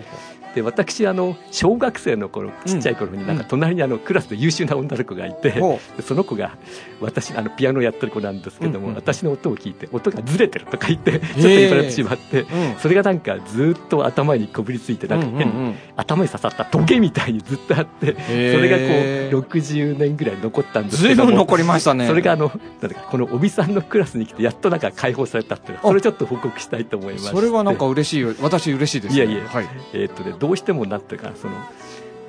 [0.59, 6.57] で私あの小学生の頃ちっちゃい頃になんか隣にあのクラスで優秀な女の子がいて、ほで その子が
[7.01, 12.47] 私あのピアノやってる子なんですけども、うんうん私の音を聞いて音がずれてるとか言ってちょっと言われてしまって、うん。
[12.79, 15.75] それがなんかずっと頭にこびりついてなんか変に、うんうんうん。
[15.97, 22.09] 頭に刺さったトゲみたいにずっとあってそーれがこう60年ぐらい残ったんですけども残りましたね。
[22.09, 27.31] それがあのなんだかこの帯さんのクラスに来てやっとなんか解放されたっていうそれをちょっと報告したいと思いまして。
[27.31, 28.35] それはなんか嬉しいよ。
[28.41, 29.45] 私嬉しいです、いやいや。
[29.47, 29.69] はい。
[29.93, 31.55] えーっとね、どうしてもなんていうかその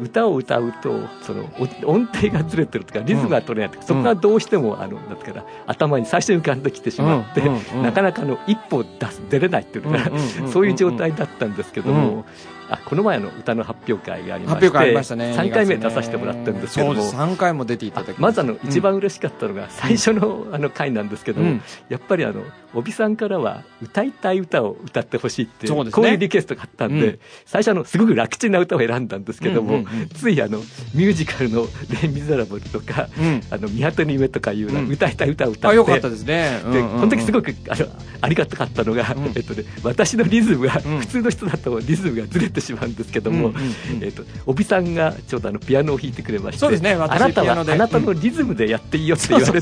[0.01, 1.49] 歌を歌うとその
[1.84, 7.84] お音程がずれてるとかリズムが取れないとか、そこがどうしてもあのなんていうかな頭に最初に浮かんできてしまって、うんうんうん。
[7.84, 10.51] なかなかあの一歩出す出れないっていうのかな、うんうんうんうん。
[10.51, 12.25] そういう状態だったんですけども、うん
[12.69, 15.34] あこの前の歌の発表会がありまして発表会ありましたね。
[15.36, 15.89] 3回目2月ね。
[15.89, 16.93] 出させてもらったんですけども。
[16.95, 17.15] そうです。
[17.15, 21.62] 3回も出ていただきまずあのうん一番嬉しかったのが最初のあの回なんですけども、うん。
[21.89, 27.19] やっぱりあの帯さんからは歌いたい歌を歌ってほしいってそうこういうリクエストがあったんで、うん。
[27.45, 29.86] 最初あのすごく楽ちんな歌を選んだんですけども、うん。
[29.86, 30.60] うんうんついあの
[30.93, 31.67] ミュージカルの
[32.01, 36.62] 「レ・ミゼラブル」とかうん「あの見果ての夢」とかいう歌いたい歌を歌って、かったですね。
[36.71, 36.99] で、うんうんうん。
[36.99, 37.86] この時すごくあの
[38.21, 39.25] ありがたかったのが、うん。
[39.36, 40.99] えっとね、私のリズムが、うん。
[40.99, 44.04] 普通の人だとリズムがずれてしまうんですけども、うんうんうん。
[44.04, 49.62] えっと帯さんがちょうどあのピアノを弾いてくれましてそうですね私あなたはあなたのリズムでやっていいよって言われ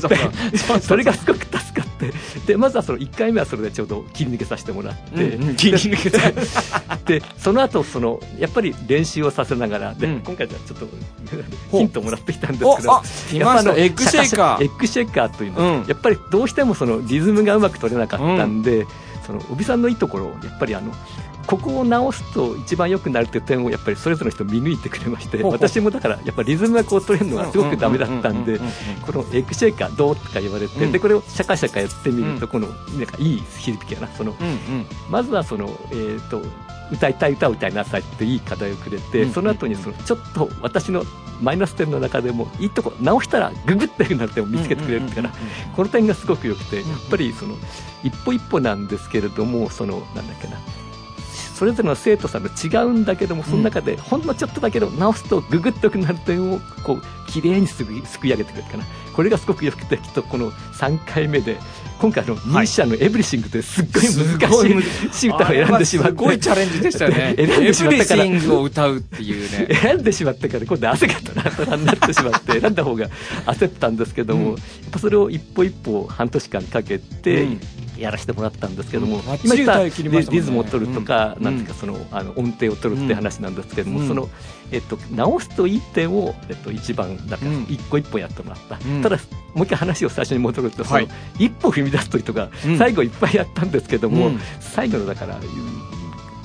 [0.80, 2.12] それがすごく助かって
[2.46, 5.56] でまずはその1回目はそれでちょうど切り抜けさせてもらって、うんうん。
[5.56, 6.32] 切り抜けさ
[7.04, 10.20] でその後そのやっぱり練習をさせながらで、うん。
[10.20, 10.88] 今回じゃあちょっと
[11.76, 14.62] ヒントもらってきたんですけどやっぱあのエッグシェイカー。
[14.64, 15.86] エッグシェイカーというのは、うん。
[15.86, 18.86] やっぱりどうしてもそのリズムがうまく取れなかったんで、
[19.26, 20.92] その帯さんのいいところをやっぱりあの
[21.48, 28.58] ここを直すと一番良くなるという点をやっぱりそれぞれの人見抜いてくれまして私もだからやっぱりリズムがこう取れるのがすごくダメだったんで
[29.06, 30.92] このエッグシェイカーどうとか言われて、うん。
[30.92, 32.52] でこれをシャカシャカやってみると、うん。
[32.52, 34.86] このなんかいい響きやなそのうんうん。
[35.08, 36.42] まずはその、えー、と
[36.92, 41.02] 歌いたい歌を歌いなさいっていい課題をくれて、うんその後にそのちょっと私の
[41.40, 45.32] マイナス点の中でもいいとこ直したらググってなる点を見つけてくれるから、
[45.74, 47.54] この点がすごく良くて、やっぱりその
[48.02, 50.58] 一歩一歩なんですけれどもそのなんだっけな
[51.58, 58.84] それぞれの生徒さんの違うんだけどもその中でほんのちょっとだけど直すとググっとくなる点をこう綺麗にすくいすくい上げてくれるかな。
[59.12, 61.58] これがすごく良くてきっとこの3回目で
[62.00, 64.00] 今回あのミュージシャンのエブリシングってすっご
[64.64, 66.10] い難しい歌を選んでしまって。
[66.10, 67.34] すごいチャレンジでしたよね。
[67.34, 68.24] で選んでしまったから。
[68.24, 69.74] エブリシングを歌うっていうね。
[69.74, 73.08] 選んでしまったから今度汗がたらたらになってしまって 選んだ方が
[73.46, 74.50] 焦ったんですけども、うん。
[74.50, 74.58] やっ
[74.92, 77.60] ぱそれを一歩一歩半年間かけてうん。
[77.98, 81.44] やらせてもらったんですけども、今言ったリズムを取るとか、うん。
[81.44, 84.08] なんていうかそのあの音程を取るって話なんですけども、うん。
[84.08, 84.28] その、
[84.70, 87.62] えっと、直すといい点を、えっと、一番だからうん。
[87.68, 89.02] 一個一歩やってもらった、うん。
[89.02, 89.16] ただ
[89.54, 92.78] もう一回話を最初に戻ると、そのはい一歩踏み出すというとか、うん。
[92.78, 94.40] 最後いっぱいやったんですけども、うん。
[94.60, 95.38] 最後のだから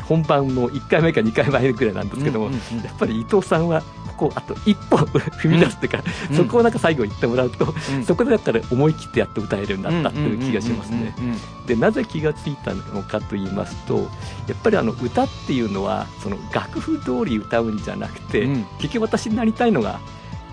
[0.04, 2.84] 本番の1回目か2回前ぐらいなんですけども、うんうんうん。
[2.84, 3.84] やっぱり伊藤さんは
[4.18, 4.98] ここあと一歩
[5.42, 6.38] 踏み出すっていうか、うん。
[6.38, 8.06] そこをなんか最後言ってもらうと、うん。
[8.06, 11.14] そこでだったら思い切ってやっと歌えるようになったっていう気がしますね。
[11.18, 11.66] うんうんうん。
[11.66, 13.96] でなぜ気がついたのかと言いますと
[14.48, 18.66] やっぱりあの歌っていうのはその楽譜通り歌うんじゃなくて、うん。
[18.80, 20.00] 結局私になりたいのが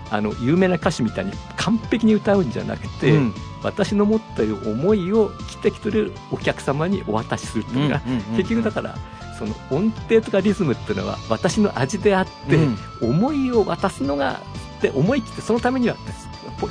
[0.09, 3.33] あの有名な歌手みたいに完璧に歌うんじゃなくて、うん。
[3.63, 8.37] 私の持っている思いを来てくれるお客様にお渡しするっていうのが、うんうんうん。
[8.37, 8.95] 結局だから
[9.41, 12.77] その音程とかリズムっていうのは私の味であって、うん。
[13.01, 14.39] 思いを渡すのが
[14.81, 15.95] で思い切ってそのためには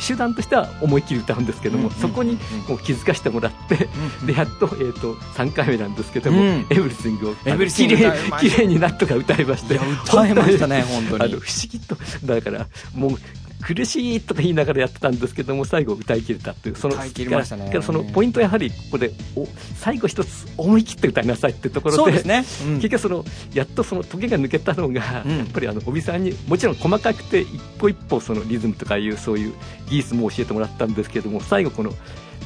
[0.07, 3.89] 手段としては思い切り歌うんですけども、うんそこにこう気づかせてもらって、
[4.21, 6.67] うんでやっと,、えー、と3回目なんですけども、うん。
[6.71, 8.13] エブリシングをあのエブリシングきれい
[8.51, 11.25] きれいになんとか歌いましていや歌えましたね本当に。
[11.25, 13.11] あの不思議とだからもう
[13.61, 17.83] 苦しいとか言いながらやってたんですけども最後歌い切れたっていうその歌い切りましたね。
[17.83, 22.75] そのポイントはやはりここでお最後一つ思い切って歌いなさいってところでそうですね、うん。
[22.77, 25.39] 結局そのやっとそのトゲが抜けたのが、うん。
[25.39, 29.55] やっぱりあの帯さんにもちろん細かくて一歩一歩そのリズムとかいうそういう
[29.89, 31.93] 技術も教えてもらったんですけども最後この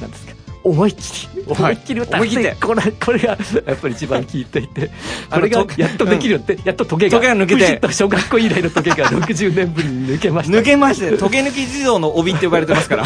[0.01, 1.75] なんですか思いっきり思はい。
[1.75, 4.91] いっきり歌ってこれこれがやっぱり一番効いていて
[5.29, 7.93] これがやっとできるよって、やっとトゲがトゲが抜けて。
[7.93, 10.57] 小学校以来のトゲが 60年ぶりに抜けました。
[10.57, 13.05] 抜けましてトゲ抜き地蔵の帯って呼ばれてますから。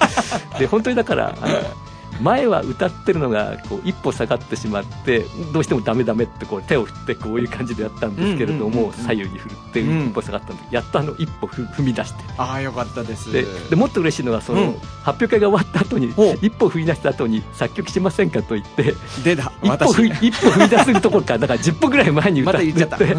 [0.58, 1.58] で本当にだからあの
[2.20, 10.06] 前は歌ってるのがこう一歩下がってしまってどうしてもダメダメってこう手を振ってこういう感じでやったんですけれども左右に振ってうん。
[10.08, 12.24] 一歩下がったんでやっとあの一歩ふ踏み出して。
[12.38, 13.32] ああよかったです。
[13.32, 14.74] ででもっと嬉しいのはその、うん。
[15.04, 16.08] 発表会が終わった後に
[16.40, 23.16] 一歩踏み出した後に作曲しませんかと言って出た一歩踏み一歩踏み出すところからだから10歩ぐらい前に歌ってで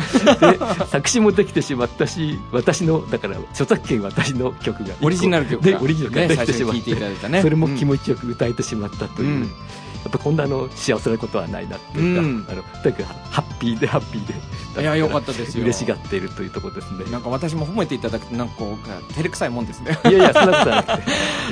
[0.87, 7.75] 作詞もできてしまったし私のだから著作権私の曲がオリジナル曲がでオリジナルがねできてしまってそれもうん。
[7.77, 9.41] 気持ちよく歌えてしまったという、うん。
[9.43, 12.45] やっぱこんなあの幸せなことはないなっていうか、うん。
[12.47, 14.27] あのとにかくハッピーでハッピー
[14.75, 15.63] でいやよかったですよ。
[15.63, 17.05] 嬉しがっているというところですね。
[17.11, 19.97] なんか私も褒めていただくとなんかこう照れくさいもんですね。
[20.05, 21.03] いやいやそんなことはなくて、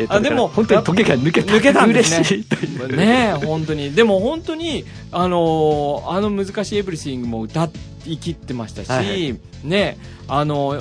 [0.02, 2.18] えっとあでも本当にトゲが抜けた抜けたんですね。
[2.18, 2.96] 嬉しいという。
[2.96, 3.92] ねえ本当に。
[3.94, 7.70] でも本当にあのーあの難しいエブリシングも歌
[8.06, 10.80] い切ってましたし、はいねあの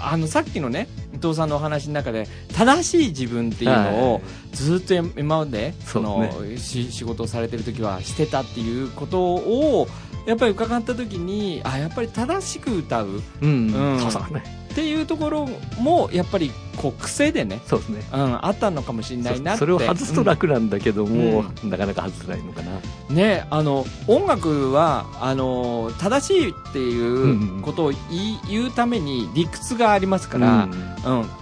[0.00, 4.22] あのさっきのね伊藤さんのお話の中で正しい自分っていうのをはい。
[4.52, 9.88] ずっと今までそのし仕事をされてる時はしてたっていうことを
[10.26, 13.22] やっぱり伺った時にあやっぱり正しく歌う。
[13.42, 14.00] うん、うん。
[14.00, 15.48] そうそうねっていうところ
[15.80, 18.04] もやっぱりこう癖でね、そうですね。
[18.12, 19.58] うん、あったのかもしれないなって。
[19.58, 27.92] それを外すと楽なんだけども、なかなか外せないのかな、ねあの音楽はあの正しいっていうことを
[28.48, 30.88] 言うために理屈がありますから、うん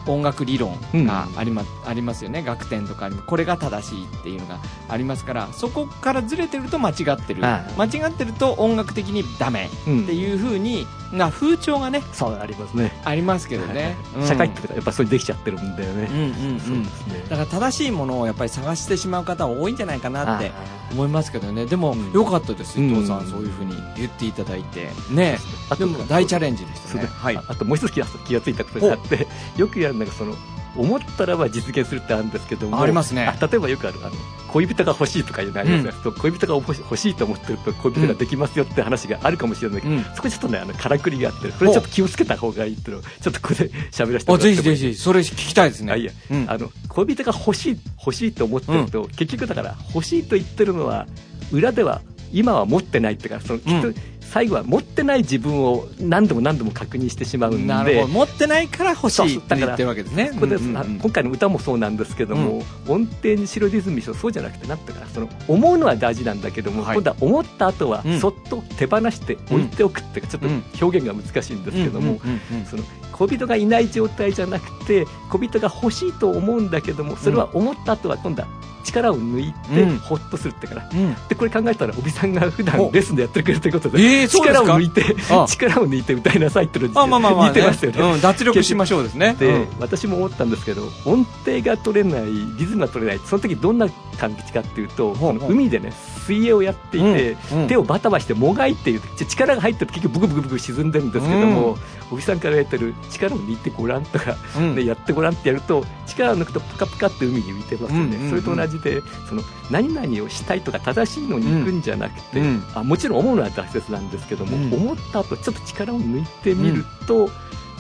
[0.07, 2.43] 音楽理論があり,、まありますよね。
[2.47, 7.45] 楽天とかにこれが正しいっていうのがありますからそこからずれてると間違ってる。
[7.45, 12.93] あ間違ってると音楽的にダメうんっていうふうにな風潮がねそうありますね。
[13.05, 14.27] ありますけどね、うん。
[14.27, 16.61] 社会ってやっぱそれできちゃってるんだよね、うんうんうん。
[16.61, 17.25] そうですね。
[17.29, 20.53] だから正しいものをやっぱり探してしまう方多いんじゃないかなってあ
[20.93, 21.67] 思いますけどね。
[21.67, 22.13] でも、うん。
[22.13, 24.89] よかったです伊藤さん、うんそういうふうに言っていただいて。
[25.11, 25.39] ね。
[25.79, 27.03] でも大チャレンジでしたね。
[27.03, 27.09] ね。
[27.09, 27.37] はい。
[27.37, 30.35] ああともう一つ気が気がついたことがあってよくやるのがその
[30.79, 33.27] 思ったらば実現するってあるんですけどもありますね。
[33.27, 34.13] あ例えばよくあるあの
[34.53, 40.05] 恋人が欲しいとかいうのありますが、そう恋人が欲しいと思ってると恋人ができますよって話があるかもしれないけど、うん。
[40.15, 45.93] そこちょっとねあのからくりがあってこれちょっと気をつけた方がいいっていうのをちょっとここで喋らせてもらってぜひぜひそれ聞きたいですね。
[45.93, 46.51] あいいや、うん。
[46.51, 51.07] あの恋人が欲しい欲しいと思ってると、結局だから欲しいと言ってるのは
[51.53, 52.01] 裏では
[52.33, 53.95] 今は持ってないっていうかそのきっとうん
[54.33, 58.05] 最後は持ってない自分を何度も何度も確認してしまうんで。
[58.07, 60.31] 持ってないから欲しいって言ってるわけですね。
[60.33, 66.95] うんうん今回の歌もそうなんですけども、音程にしろリズムにしろそうじゃなくてなんていうかなその思うのは大事なんだけども、はい。
[66.95, 68.21] 今度は思った後はうん。
[68.21, 70.49] そっと手放して置いておくっていうか、ちょっと
[70.85, 78.49] 表現が難しいんですけども、うんうんうんうんその恋人がいない状態じゃなくて恋人が欲しいと思うんだけどもそれは思った後は今度は
[78.87, 79.99] 力を抜いてうん。
[79.99, 81.15] ほっとするってから、うん。
[81.29, 84.65] でこれ考えたらおびさんが普段おレッスンでやってくれてることで、えーそうですか？
[84.65, 88.01] 力を抜いてあ力を抜いて歌いなさいっていうのあまあまあまあ、ね、似てますよね。
[88.01, 89.37] うん、脱力しましょうですね。
[89.39, 89.69] で、うん。
[89.81, 92.25] 私も思ったんですけど音程が取れない
[92.59, 93.27] リズムが取れない。
[93.27, 95.15] その時どんな感じかっていうと
[95.49, 95.93] 海でね
[96.27, 97.37] 水泳をやっていて、
[97.69, 101.77] 手をバタバタしてもがいているち力が入ってると結局ブクブクブク沈んでるんですけども、
[102.11, 104.75] おびさんから言われてる力を抜いてごらんとか、うん。
[104.75, 108.31] ねやってごらんってやると力を抜くとプカプカって海に浮いてますよね、うんうんうん。
[108.31, 112.65] それと同じでその何々をしたいとか正しいのに行くんじゃなくて、うん。
[112.75, 114.75] あもちろん思うのは大切なんですけども、うん。
[114.75, 117.29] 思った後ちょっと力を抜いてみると、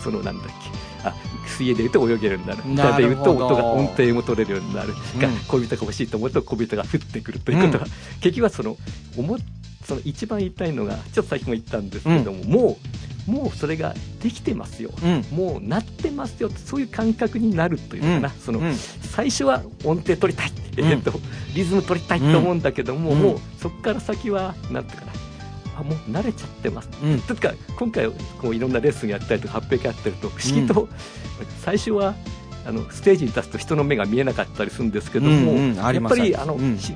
[0.02, 1.14] そのなんだっけあ
[1.46, 2.62] 水泳で言うと泳げるようになる。
[2.90, 5.36] 歌で言うと音が音程も取れるようになる、がうん。
[5.48, 7.86] 恋人が欲しいと思うと恋人が降ってくるということが、
[8.20, 8.76] 結局はその
[9.16, 9.38] 思っ
[9.86, 12.76] その一番言いたいのがちょっと先も言ったんですけども、もう
[13.26, 15.24] もうそれができてますよ、うん。
[15.36, 18.40] もうなってますよそういう感覚になるというのかな、うん。
[18.40, 18.74] そのうん。
[18.74, 21.12] 最初は音程取りたい、えっと
[21.54, 23.22] リズム取りたいと思うんだけども、うん。
[23.22, 25.12] もうそこから先はなんうかな。
[25.78, 26.88] あもう慣れちゃってます。
[27.02, 27.20] うん。
[27.20, 28.08] というか今回
[28.40, 30.88] こういろんなレッスンやったりとか発表会やってると不思議と、
[31.62, 32.14] 最初は
[32.64, 35.74] あのステージに立つと人の目が見えなかったりするんですけども、うんうん。
[35.74, 36.78] やっぱりあの、うん。
[36.78, 36.94] し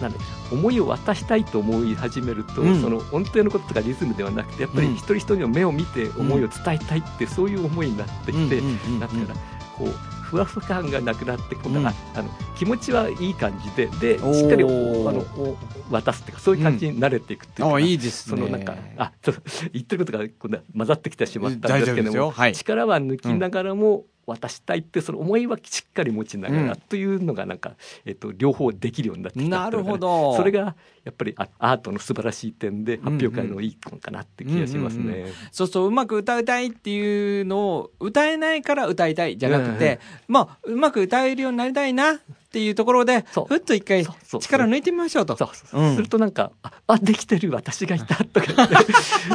[0.00, 2.80] なんだっけ思いを渡したいと思い始めると、うん。
[2.80, 4.94] その音程のこととかリズムではなくてやっぱりうん。
[4.94, 9.00] 一人一人の目を見て思いを伝えたいって、そういう思いになってきて、うんうんうんうん。
[9.00, 9.40] なんていうかな
[9.76, 9.88] こう
[10.30, 12.20] ふわふわ感がなくなって今度は、うん。
[12.20, 15.56] あの気持ちはいい感じででしっかりおあのお
[15.90, 18.36] 渡すっていうかそういう感じに慣れていくっていうかな、あいいですね。
[18.38, 19.12] そのなんかあ
[19.72, 22.30] 言ってることが今度は混ざってきてしまったんですけども、よ。
[22.30, 22.52] はい。
[22.54, 26.76] 力は抜きながらも渡したいってその思いはしっかり持ちながら、うん。
[26.88, 30.36] というのがなんか、えっと、両方できるようになってきたなるほど。
[30.36, 35.02] それがやっぱりあアートの素晴らしい点で発表会のいいのかなって気がしますね。
[35.02, 45.36] うんうんそううまく歌いたいっていうのを歌えないから歌いたいじゃなくて、まあうまく歌えるようになりたいなっていうところでふっと一回力抜いてみましょうと。
[45.54, 48.16] するとなんかああできてる私がいた。
[48.26, 48.48] とか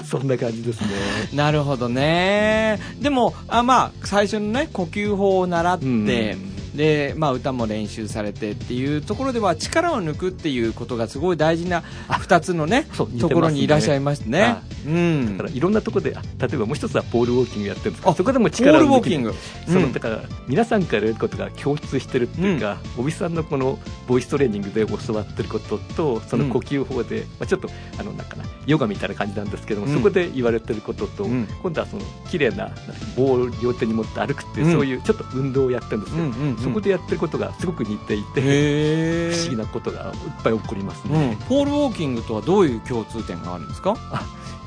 [0.04, 0.88] そんな感じですね。
[1.34, 2.78] なるほどね。
[3.00, 12.88] でもあまあ最初のね呼吸法を習って、うんで、まあ、歌も練習されてっていうところでは力を抜くっていうことがすごい大事な2つのねね。
[13.20, 14.44] ところにいらっしゃいますね。
[14.44, 14.62] あ。
[14.86, 15.38] うん。
[15.38, 19.30] だからいろんなところであ例えばもう一つはポールウォーキングやってるんですけあどそこでもポ力を抜きールウォーキング。
[19.30, 19.74] うん。
[19.74, 29.94] そのだから皆さんからやることが共通してるっていうか、おびさんのこのボイストレーニングで教わってることとその呼吸法で、まあ、ちょっとあのなんかなヨガみたいな感じなんですけども、うん。
[29.94, 31.48] そこで言われてることと、うん。
[31.62, 32.72] 今度はその綺麗な
[33.16, 34.74] 棒を両手に持って歩くっていう、うん。
[34.74, 41.38] そういうちょっと運動をやってるんですけど、うんうんうんそこでやってることがすごく似ていて、へ不思議なことがいっぱい起こりますね。
[41.40, 43.96] うん、ポールウォーキングとはどういう共通点があるんですか？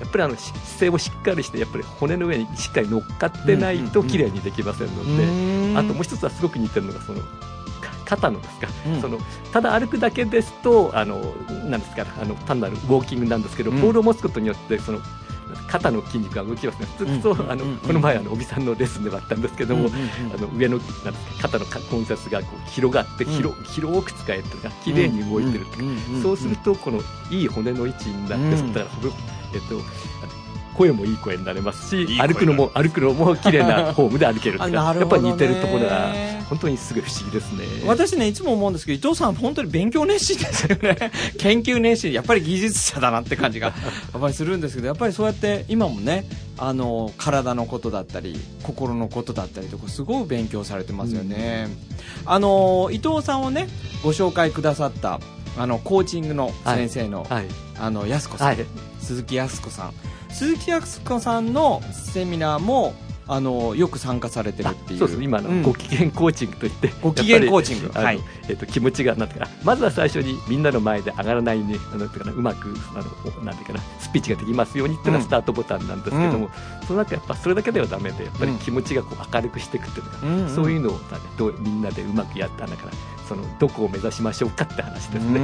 [0.01, 7.27] やっぱりあのし姿勢をしっかりしてやっぱり骨の上にしっかり乗っかってないと綺麗にできませんので、あともう一つはすごく似てるのがそのか
[8.05, 9.01] 肩のですか、うん。
[9.01, 9.19] その
[9.53, 11.19] ただ歩くだけですとあの
[11.69, 13.81] なんですかあの単なるウォーキングなんですけど、うん。
[13.81, 15.01] ボールを持つことによってその
[15.67, 17.73] 肩の筋肉が動きますねずっと、あのうんうん。
[17.73, 19.89] うんこの前あの帯さんのレッスンでもあったんですけども、
[20.35, 20.79] あの上の
[21.41, 25.79] 肩の関節がこう広がって広,、広く使えてるが綺麗に動いてるとか、
[26.23, 28.59] そうするとこのいい骨の位置になって、うん。
[28.59, 28.87] そこから
[29.55, 29.81] えっと
[30.79, 36.15] 声もいい声になれますしいい声歩くのも歩くのも綺麗な フォームで歩けるっていうかあなるやっぱり似てるところが
[36.49, 37.65] 本当にすごい不思議ですね。
[37.85, 41.11] 私ねいつも思うんですけど伊藤さん本当に勉強熱心ですよね。
[41.39, 42.13] 研究熱心。
[42.13, 43.75] やっぱり技術者だなって感じがや
[44.17, 46.25] っぱりするんですけどやっぱりそうやって今もね
[46.57, 51.69] あの体のことだったり心のことだったりとかすごく勉強されてますよね、
[52.25, 53.69] あの伊藤さんをね
[54.03, 55.21] ご紹介くださった
[55.59, 57.47] あのコーチングの先生の、はい。
[57.81, 58.59] あの安子さん、はい。
[59.01, 59.93] 鈴木康子さん
[60.31, 62.95] 鈴木康子さんのセミナーも
[63.31, 64.99] あのよく参加されてるあっていう。
[65.01, 65.23] そうです。
[65.23, 65.63] 今の、うん。
[65.63, 67.89] ご機嫌コーチングといってご機嫌コーチング。
[67.93, 68.21] はい。
[68.49, 69.53] えっと気持ちがなんていうかな。
[69.65, 73.03] まずは最初にみんなの前で上がらないねなんていうかなうまくあ
[73.37, 76.49] のなんていうかなスピーチができますようにっていうのうんがスタートボタンなんですけども、
[76.87, 80.43] その中やっぱそれだけではダメでやっぱり気持ちがこう明るくしていくっていうのが、うん。
[80.45, 80.55] うん。
[80.55, 82.93] そういうのをなんかどうみんなでうまくやったんだから
[83.29, 85.41] そのどこを目指しましょうかって話ですね。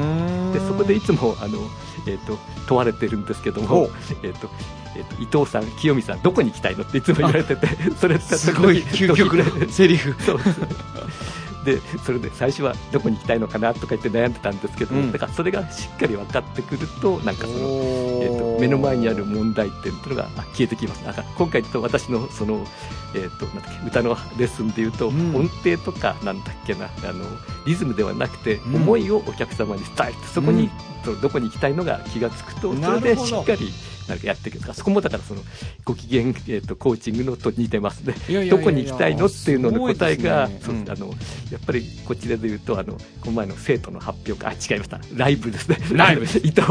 [0.52, 1.58] でそこでいつもあの、
[2.06, 3.88] えー、と問われてるんですけどほも、
[4.22, 4.48] えーと
[4.96, 7.66] えー、と伊藤さん、清美さんどこに行きたいのっていつも言われてて
[7.98, 10.14] それすごい究極ののセリフ。
[10.24, 10.44] そうで
[12.04, 15.12] それで最初はどこに行きたいのかなとか言って悩んでたんですけど、うん。
[15.12, 21.04] だからそれがしっかり分かってくるとなんかその、えー、と目の前にある問題点というのがあ消えてきます。
[21.04, 22.64] だから今回と私のその、
[23.14, 25.36] えー、となんだっけ歌のレッスンでいうと、うん。
[25.36, 27.24] 音程とかなんだっけなあの
[27.66, 28.76] リズムではなくて、うん。
[28.76, 30.70] 思いをお客様に伝えてそこに、
[31.20, 33.72] どこに行きたいのが気がつくとそれでしっかり
[34.08, 35.40] なんかやってるけどそこもだからその
[35.84, 38.14] ご機嫌、えー、とコーチングのと似てますね。
[38.48, 40.58] どこに行きたいのっていうのの答えが、ね。
[40.62, 41.08] そうあの
[41.50, 45.00] やっぱりこちらで言うとあのこの前の生徒の発表会あ違いました。
[45.16, 45.78] ライブですね。
[45.92, 46.24] ライブ。
[46.44, 46.62] 伊藤。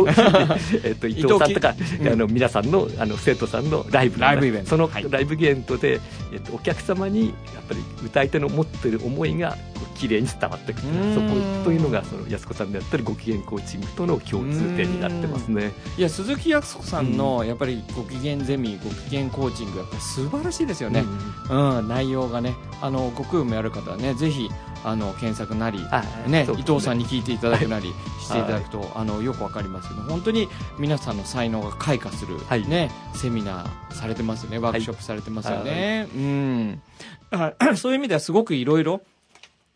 [0.83, 4.69] えっと伊藤さんとか、うんあの皆さんのあの生徒さんのライブライブイベント。
[4.69, 5.05] そのはい。
[5.09, 5.99] ライブイベントで、
[6.31, 7.31] えっと、お客様にや
[7.61, 9.57] っぱり歌い手の持ってる思いが
[10.03, 10.87] 綺麗に伝わってくる。
[10.89, 11.15] うん。
[11.15, 15.71] そこというのがその安子さんでやったりご機嫌コーチングとの共通点になってますね。
[15.97, 21.05] いや鈴木康子さんのやっぱりご機嫌ゼミご機嫌コーチングやっぱり素晴らしいですよね、
[21.49, 21.87] うん。
[21.87, 24.49] 内容がねあのご供養もやる方はねぜひ
[24.83, 26.53] あの検索なり、はいねね。
[26.59, 32.67] 伊藤さんに聞いていただくなりしていただくと、あのよくわかりますけど本当に皆さんの才能が開花する、はい。
[32.67, 36.81] ね、セミナーされてますよねワークショップされてますよね、うん。
[37.29, 39.01] だからそういう意味ではすごくいろいろ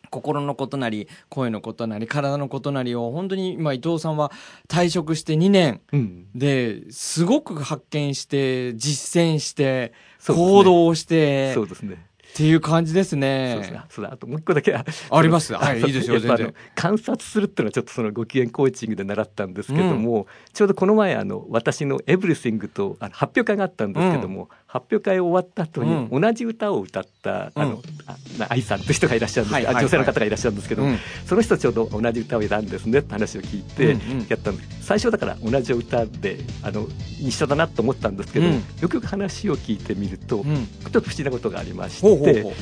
[0.10, 4.32] 心のことなり声のことなり体のことなりを本当に今伊藤さんは
[4.68, 6.28] 退職して2年うん。
[6.36, 9.94] ですごく発見して実践して
[10.28, 12.08] 行動してそうですね。
[12.28, 13.78] っていう感じですそうですね。
[13.78, 13.82] ね。
[13.90, 14.14] そうだ。
[14.14, 14.76] あともう一個だけ。
[14.76, 15.56] ああります。
[15.56, 16.56] はいいいですよやっぱあの全然。
[16.76, 27.70] 観察するっていうのはちょっとそのご機嫌コーチングで習ったんですけども、ちょうどこの前あの私のエブリシングとあの発表会があったんですけども、発表会終わった後にう同じ歌を歌った、あうん。
[27.72, 30.98] のあな愛さんという人がいらっしゃるんですはいはい女性の方がいらっしゃるんですけど、うん。
[31.26, 34.28] その人ちょうど同じ歌を選んですねって話を聞いてうんうん。
[34.28, 36.88] やったんです、最初だから同じ歌であの
[37.20, 38.64] 一緒だなと思ったんですけど、うん。
[38.82, 40.68] よくよく話を聞いてみると、うん。
[40.68, 42.54] ちょっと不思議なことがありまして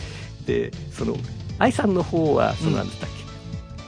[0.46, 1.18] でその
[1.58, 3.15] 愛さんの方はそのなんだったっけ、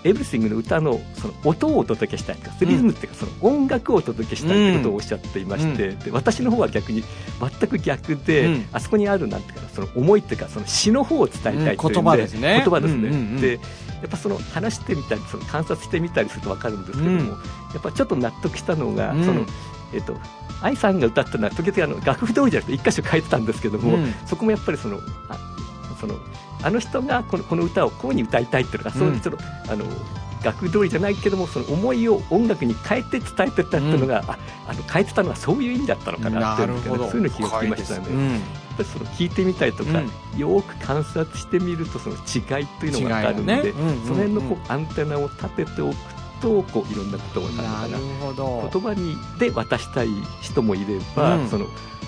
[0.04, 7.04] エブリシングの歌のその音をお届けしたいとかリズムっていうかその音楽をお届けしたいってことをおっしゃっていまして、で私の方は逆に
[7.40, 8.66] 全く逆で、うん。
[8.72, 12.62] あそこにあるなんていうかなその思いっていうかその詩の方を伝えたいといううん言葉ですね。
[12.64, 13.42] 言葉ですね、うんうんうん。
[13.42, 13.60] でや
[14.06, 17.28] っぱその話してみたりその観察してみたりすると分かるんですけども、うん。
[17.28, 17.36] や
[17.80, 19.26] っぱちょっと納得したのが、うん。
[19.26, 19.46] その
[19.94, 20.18] えっと
[20.62, 24.14] 愛さんが歌ったのは時々あの楽譜通りじゃなくて一箇所変えてたんですけども、うん。
[24.26, 25.38] そこもやっぱりそのあ
[26.00, 26.16] その
[26.64, 29.86] あの人がこのこの歌をこうに歌いたいっていうのが、そういうちょっとあの
[30.44, 34.38] 楽譜通りじゃないけどもその思いを音楽に変えて伝えてったっていうのが、あ
[34.68, 38.34] あの変えてたのはそういう意味だったのかなっていうそういうの気がつきましたね。
[38.34, 40.02] やっぱりその聞いてみたりとか、
[40.38, 43.70] よーく観察してみるとその違いというのが分かるんで、ね。
[43.70, 45.96] うんうんうんその辺のこうアンテナを立てておく
[46.42, 47.88] とこういろんなことが分かるのかな。
[47.88, 48.70] なるほど。
[48.72, 50.08] 言葉にで渡したい
[50.42, 51.50] 人もいれば、うん。
[51.50, 51.66] その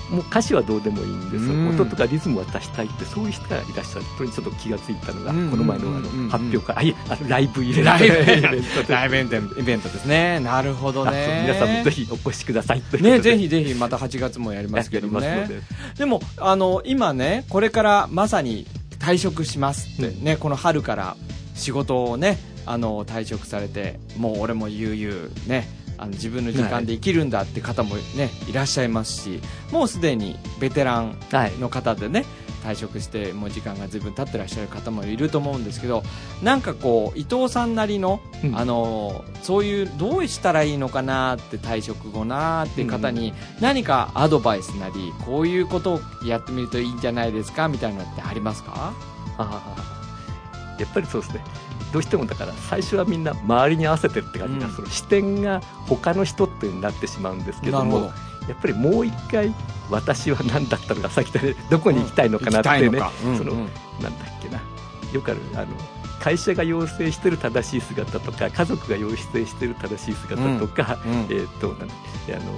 [0.09, 1.69] もう歌詞はどうでもいいんです、うん。
[1.69, 10.39] 音とかリズムを渡したいってそういう人がいらっしゃることにちょっと気がついたのが、うんこの前のあの発表会、あいやあのライブ入れライブイベントでライブイベントイベントですね。
[10.39, 11.43] なるほどね。
[11.43, 15.47] 皆さんもぜひお越しくださいねぜひぜひまた8月もやりますけどもね
[15.97, 16.05] で。
[16.05, 18.65] もあの今ねこれからまさに
[18.99, 21.15] 退職しますってね、この春から
[21.55, 22.38] 仕事をね
[22.72, 25.67] あの退職されてもう俺も悠々ね
[25.97, 29.41] あの自分の時間で生きるんだって方もねいらっしゃいますし
[29.72, 31.57] もうすでにベテランはい。
[31.57, 32.26] の方でね
[32.63, 36.03] 退職してもう時間が随分経ってらっしゃる方もいると思うんですけど
[36.43, 38.55] なんかこう伊藤さんなりの、うん。
[38.57, 48.93] あのそういうどうしたらいいのかなって退職後なって方に何かアドバイスなりこういうことをやってみるといいんじゃないですかみたいなのってありますか？
[49.38, 50.82] あー。
[50.82, 51.43] やっぱりそうですね
[51.91, 54.73] どうしてもだから最初はみんな周りに合わせてるって感じが、うん。
[54.73, 58.11] その視点が他の人っていうになってしまうんですけども
[58.47, 59.53] やっぱりもう一回
[59.89, 63.11] 私は何だったのかさっき言ったねどこに行きたいのかなってね、行きたいのか。
[63.25, 63.59] うんそのうん
[64.01, 64.61] なんだっけな。
[65.13, 65.67] よくあるあの
[66.19, 71.93] 会社が要請してる正しい姿とか家族が要請してる正しい姿とか、うんえー、となんだ
[72.36, 72.53] あの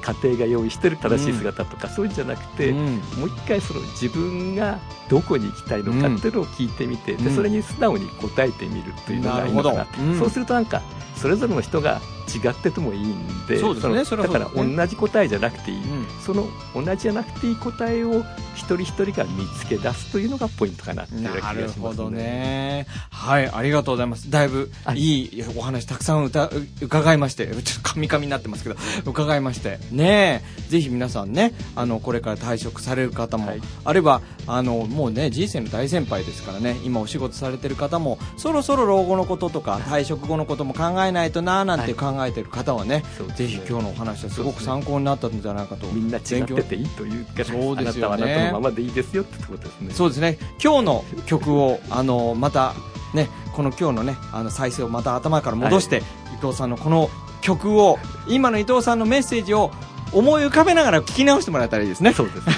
[0.00, 2.96] 家庭が用意してる正しい姿とか、そういうんじゃなくて、うん。
[3.18, 4.78] もう一回その自分が
[5.10, 7.24] どこに行きたいのかっていうのを聞いてみて、うん。
[7.24, 10.18] でそれに素直に答えてみるっていうのがいいのかなうん。
[10.18, 10.82] そうするとなんか
[11.16, 12.00] それぞれの人が
[12.30, 13.60] 違っててもいいんでね。
[13.60, 16.06] のそれはだから同じ答えじゃなくていい、うん。
[16.24, 18.22] その同じじゃなくていい答えを
[18.54, 22.86] 一人一人が見つけ出すというのがポイントかなっていう気なるがしますほどね。
[23.10, 24.30] はい、ありがとうございます。
[24.30, 29.78] だいぶはいいいお話たくさん歌う伺いまして、ちょっとカミカミになってますけど、伺いまして。
[29.90, 33.62] ねえ、ぜひ皆さんね、あの、これから退職される方も、はい。
[33.84, 43.48] あるいは、あの、もうね、人生の大先輩ですからね、今お仕事されてる方も、そろそろ老後のこととか、退職後のことも考えないとな、なんて考えてる方はね、そうですね。
[43.48, 45.86] ぜひ今日のお話はすごく参考になったんじゃないかと。
[45.86, 47.76] みんな違ってていいというか、そうですよね。
[47.78, 49.94] あなたはあなたのままでいいですよってことですね。
[49.94, 50.36] そうですね。
[50.62, 52.74] 今日の曲をあのまた
[53.14, 56.02] ねこの今日のねあの再生をまた頭から戻して、
[56.34, 57.08] 伊藤さんのこの
[57.40, 57.98] 曲を
[58.28, 59.70] 今の伊藤さんのメッセージを
[60.12, 62.12] 思い浮かべながら聞き直してもらえたらいいですね。
[62.12, 62.54] そうですね。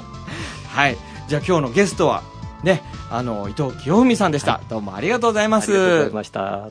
[0.72, 0.96] はい
[1.28, 2.22] じゃあ今日のゲストは
[2.62, 6.40] ねあの伊藤清文さんでした、どうもありがとうございますありがとうございました。
[6.42, 6.68] は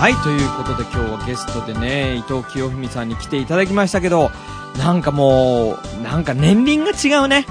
[0.00, 4.30] はい、ということで今日はゲストでね、伊藤清文さんに来ていただきましたけど、
[4.76, 7.46] なんかもう、なんか年輪が違うね。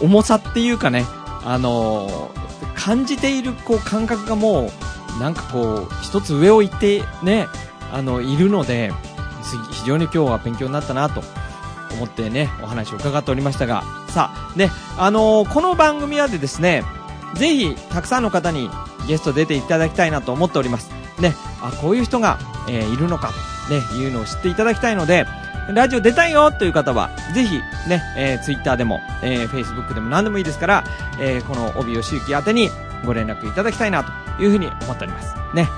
[0.00, 1.04] 重さっていうかね、
[1.44, 2.42] あのー
[2.74, 4.70] 感じているこう感覚がも
[5.16, 7.46] う、なんかこう、一つ上を行ってね、
[7.92, 9.11] あの、いるので、す
[9.42, 11.22] 非常に今日は勉強になったなと
[11.94, 16.84] 思ってね、お話を伺っておりましたが、さあ、ね、あのーこの番組はでですね、
[17.34, 18.70] ぜひ、たくさんの方に
[19.08, 20.90] ゲスト出ていただきたいなと思っております。
[21.18, 22.38] ね、あ、こういう人が、
[22.68, 23.32] えーいるのか、
[23.70, 25.26] ね、いうのを知っていただきたいので、
[25.70, 27.56] ラジオ出たいよという方は、ぜひ、
[27.88, 30.84] ね、えー、ツイッターでも、えー、フェイスブックでも何でもいいですから、
[31.20, 32.68] えー、この帯吉行宛てに
[33.04, 34.04] ご連絡いただきたいな
[34.36, 35.34] というふうに思っております。
[35.54, 35.68] ね。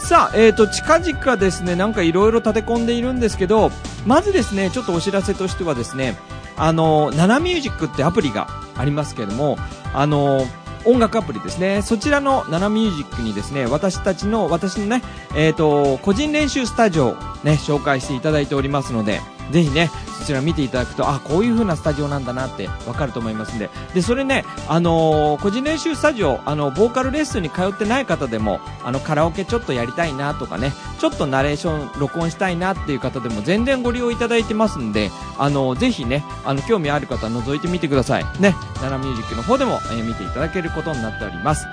[0.00, 3.70] さあ、えーと、近々ですね、なんかいろいろ立て込んでいるんですけど、
[4.06, 6.16] まずですね、ちょっとお知らせとしてはですね、
[6.56, 9.56] あの、ナナミュージックってアプリがありますけども、
[9.94, 10.46] あの、
[10.84, 11.82] 音楽アプリですね。
[11.82, 15.02] そちらのナナミュージックにですね、私たちの、私のね、
[15.36, 17.12] えっ、と、個人練習スタジオを
[17.44, 19.20] ね、紹介していただいておりますので、
[19.50, 23.70] ぜひね、そちら見ていただくと、あ、こういう風なスタジオなんだなってわかると思いますんで。
[23.94, 38.26] で、それね、あのー個人練習スタジオ、あの、ボーカルレッスンに通ってない方でも、あの、カラオケちょっとやりたいなとかね、ちょっとナレーション録音したいなっていう方でも全然ご利用いただいてますんで、あの、ぜひね、あの、興味ある方は覗いてみてください。
[38.38, 41.66] ね、ナナミュージックの方でも、えー見ていただけることになっております。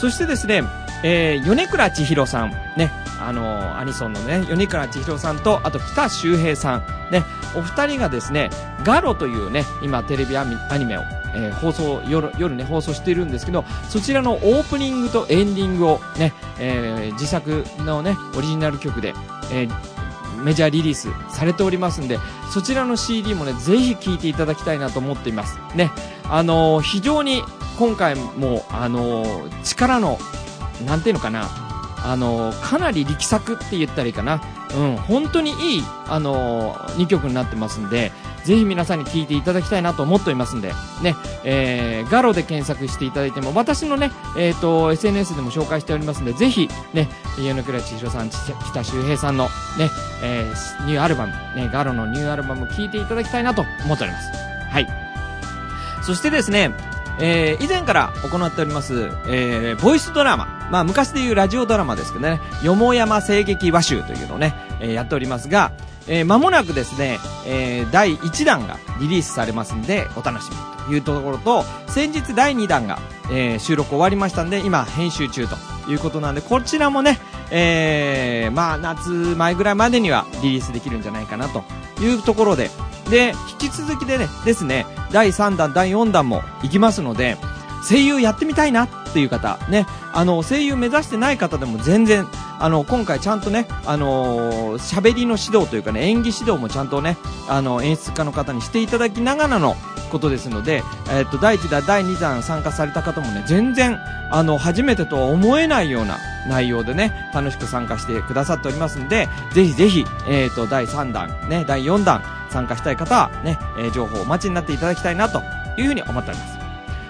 [0.00, 0.62] そしてですね、
[1.02, 2.90] えー、米倉千尋さん、ね、
[3.20, 8.50] あのアニソンのね、米倉千尋さんと、あと北周平さん、ね、お二人がですね、
[8.84, 11.02] ガロというね、今テレビアニアニメを、
[11.34, 19.14] えー放送、夜、夜ね、放送しているんですけど、そちらのオープニングとエンディングをね、えー自作のね、オリジナル曲で、
[19.52, 19.72] えー
[20.42, 22.18] メジャーリリースされておりますんで、
[22.52, 25.58] そちらの CD もね、ぜひ聴いていただきたいなと思っています。
[25.74, 25.90] ね、
[26.28, 27.42] あのー非常に
[27.78, 30.18] 今回も、あのー力の、
[30.84, 31.48] なんていうのかな、
[32.04, 34.40] あのかなり力作って言ったらいいかな。
[34.76, 38.12] うん、本当にいい、あの、2曲になってますんで、
[38.44, 40.72] ぜひ皆さんに聴いていただきたいなと思っておりますんで、
[41.02, 49.44] ね、えー、ガロで検索していただいても、私のね、えっ、と、SNS でも紹介しておりますんで、ぜひ、ね、米倉千尋さん、北周平さんの、
[49.78, 49.90] ね、
[50.22, 54.30] えー、ニューアルバム、ね、ガロのニューアルバム聴いていただきたいなと思っております。
[54.70, 54.86] はい。
[56.02, 56.72] そしてですね、
[57.18, 60.68] えー、以前から行っております、えー、ボイスドラマ。
[60.70, 65.72] まあ、昔でいうラジオドラマですけどね、よもやま声劇話集というのをね、えーやっておりますが、
[66.08, 70.56] えー、間もなくですね、えー、第1弾がリリースされますんで、お楽しみ
[70.86, 72.98] というところと、先日第2弾が、
[73.30, 75.56] えー収録終わりましたんで、今編集中と
[75.90, 77.18] いうことなんで、こちらもね、
[77.50, 81.64] えー、まあ、夏前ぐらいまでにはリリースできるんじゃないかなと
[82.00, 82.70] いうところで、
[83.10, 87.36] で、引き続きでね、ですね、第3弾、第4弾も行きますので、
[87.88, 92.26] 声優やってみたいなっていう方、ね、あの、声優目指してない方でも全然、
[92.58, 97.16] あの、今回ちゃんとね、あのー喋りの指導というかね、演技指導もちゃんとね、
[97.48, 99.76] あの、演出家の方にしていただきながらの
[100.10, 103.98] ことですので、えっと、第1弾、第2弾参加された方もね、全然、
[104.32, 112.22] あの、初めてとは思えないような内容でね、楽しく参加してくださっておりますんで、ぜひぜひ、えっと、第3弾、ね、第4弾、
[112.56, 115.42] 参加したい方はね、えー情報をお待ちになっていただきたいなと
[115.76, 116.56] いうふうに思っております。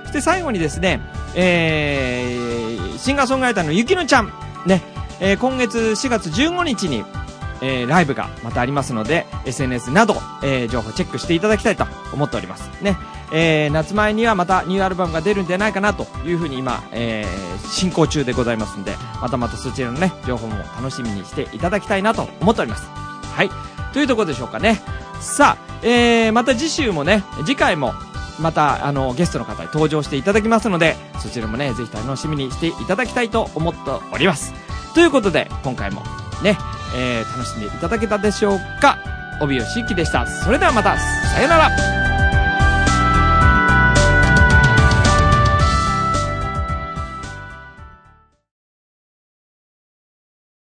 [0.02, 1.00] そして最後にですね、
[1.34, 4.32] えー、シンガーソングライターのゆきのちゃん、
[4.66, 4.82] ね、
[5.20, 7.04] えー今月4月15日に、
[7.60, 12.68] えーライブがまたありますので、SNS など、えー情報チェックしていただきたいと思っております。
[12.82, 12.96] ね、
[13.32, 22.86] えー夏前にはまたニューアルバムが出るんじゃないかなというふうに今、えー進行中でございますんで、またまたそちらのね、情報も楽しみにしていただきたいなと思っております。
[23.34, 23.50] はい。
[23.96, 24.78] というところでしょうかね。
[25.22, 27.94] さあ、えー、また次週もね、次回も、
[28.38, 33.80] また、あの、ゲストの方に登場していただきますので、そちらもね、ぜひ楽しみにしていただきたいと思って
[34.12, 34.52] おります。
[34.92, 36.02] ということで、今回も、
[36.42, 36.58] ね、
[36.94, 38.98] えー、楽しんでいただけたでしょうか
[39.40, 40.26] 帯吉幸でした。
[40.26, 42.15] それではまた、さよなら